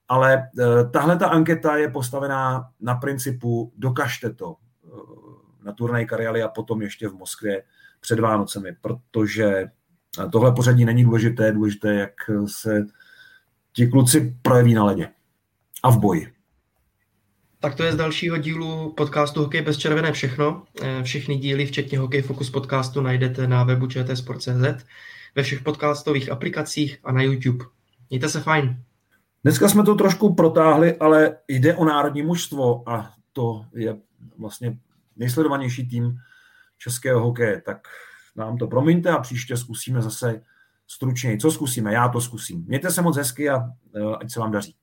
[0.08, 4.56] Ale eh, tahle ta anketa je postavená na principu dokažte to.
[4.86, 7.62] Eh, na turnaj Karialy a potom ještě v Moskvě
[8.00, 9.70] před Vánocemi, protože
[10.32, 12.12] tohle pořadí není důležité, důležité, jak
[12.46, 12.86] se
[13.72, 15.08] ti kluci projeví na ledě
[15.84, 16.32] a v boji.
[17.60, 20.62] Tak to je z dalšího dílu podcastu Hokej bez červené všechno.
[20.82, 24.84] Eh, všechny díly, včetně Hokej Focus podcastu, najdete na webu čtsport.cz,
[25.34, 27.64] ve všech podcastových aplikacích a na YouTube.
[28.10, 28.82] Mějte se fajn.
[29.42, 33.96] Dneska jsme to trošku protáhli, ale jde o národní mužstvo a to je
[34.38, 34.78] vlastně
[35.16, 36.18] nejsledovanější tým
[36.78, 37.60] českého hokeje.
[37.60, 37.88] Tak
[38.36, 40.42] nám to promiňte a příště zkusíme zase
[40.86, 41.38] stručněji.
[41.38, 41.92] Co zkusíme?
[41.92, 42.64] Já to zkusím.
[42.68, 43.58] Mějte se moc hezky a
[43.96, 44.76] eh, ať se vám daří.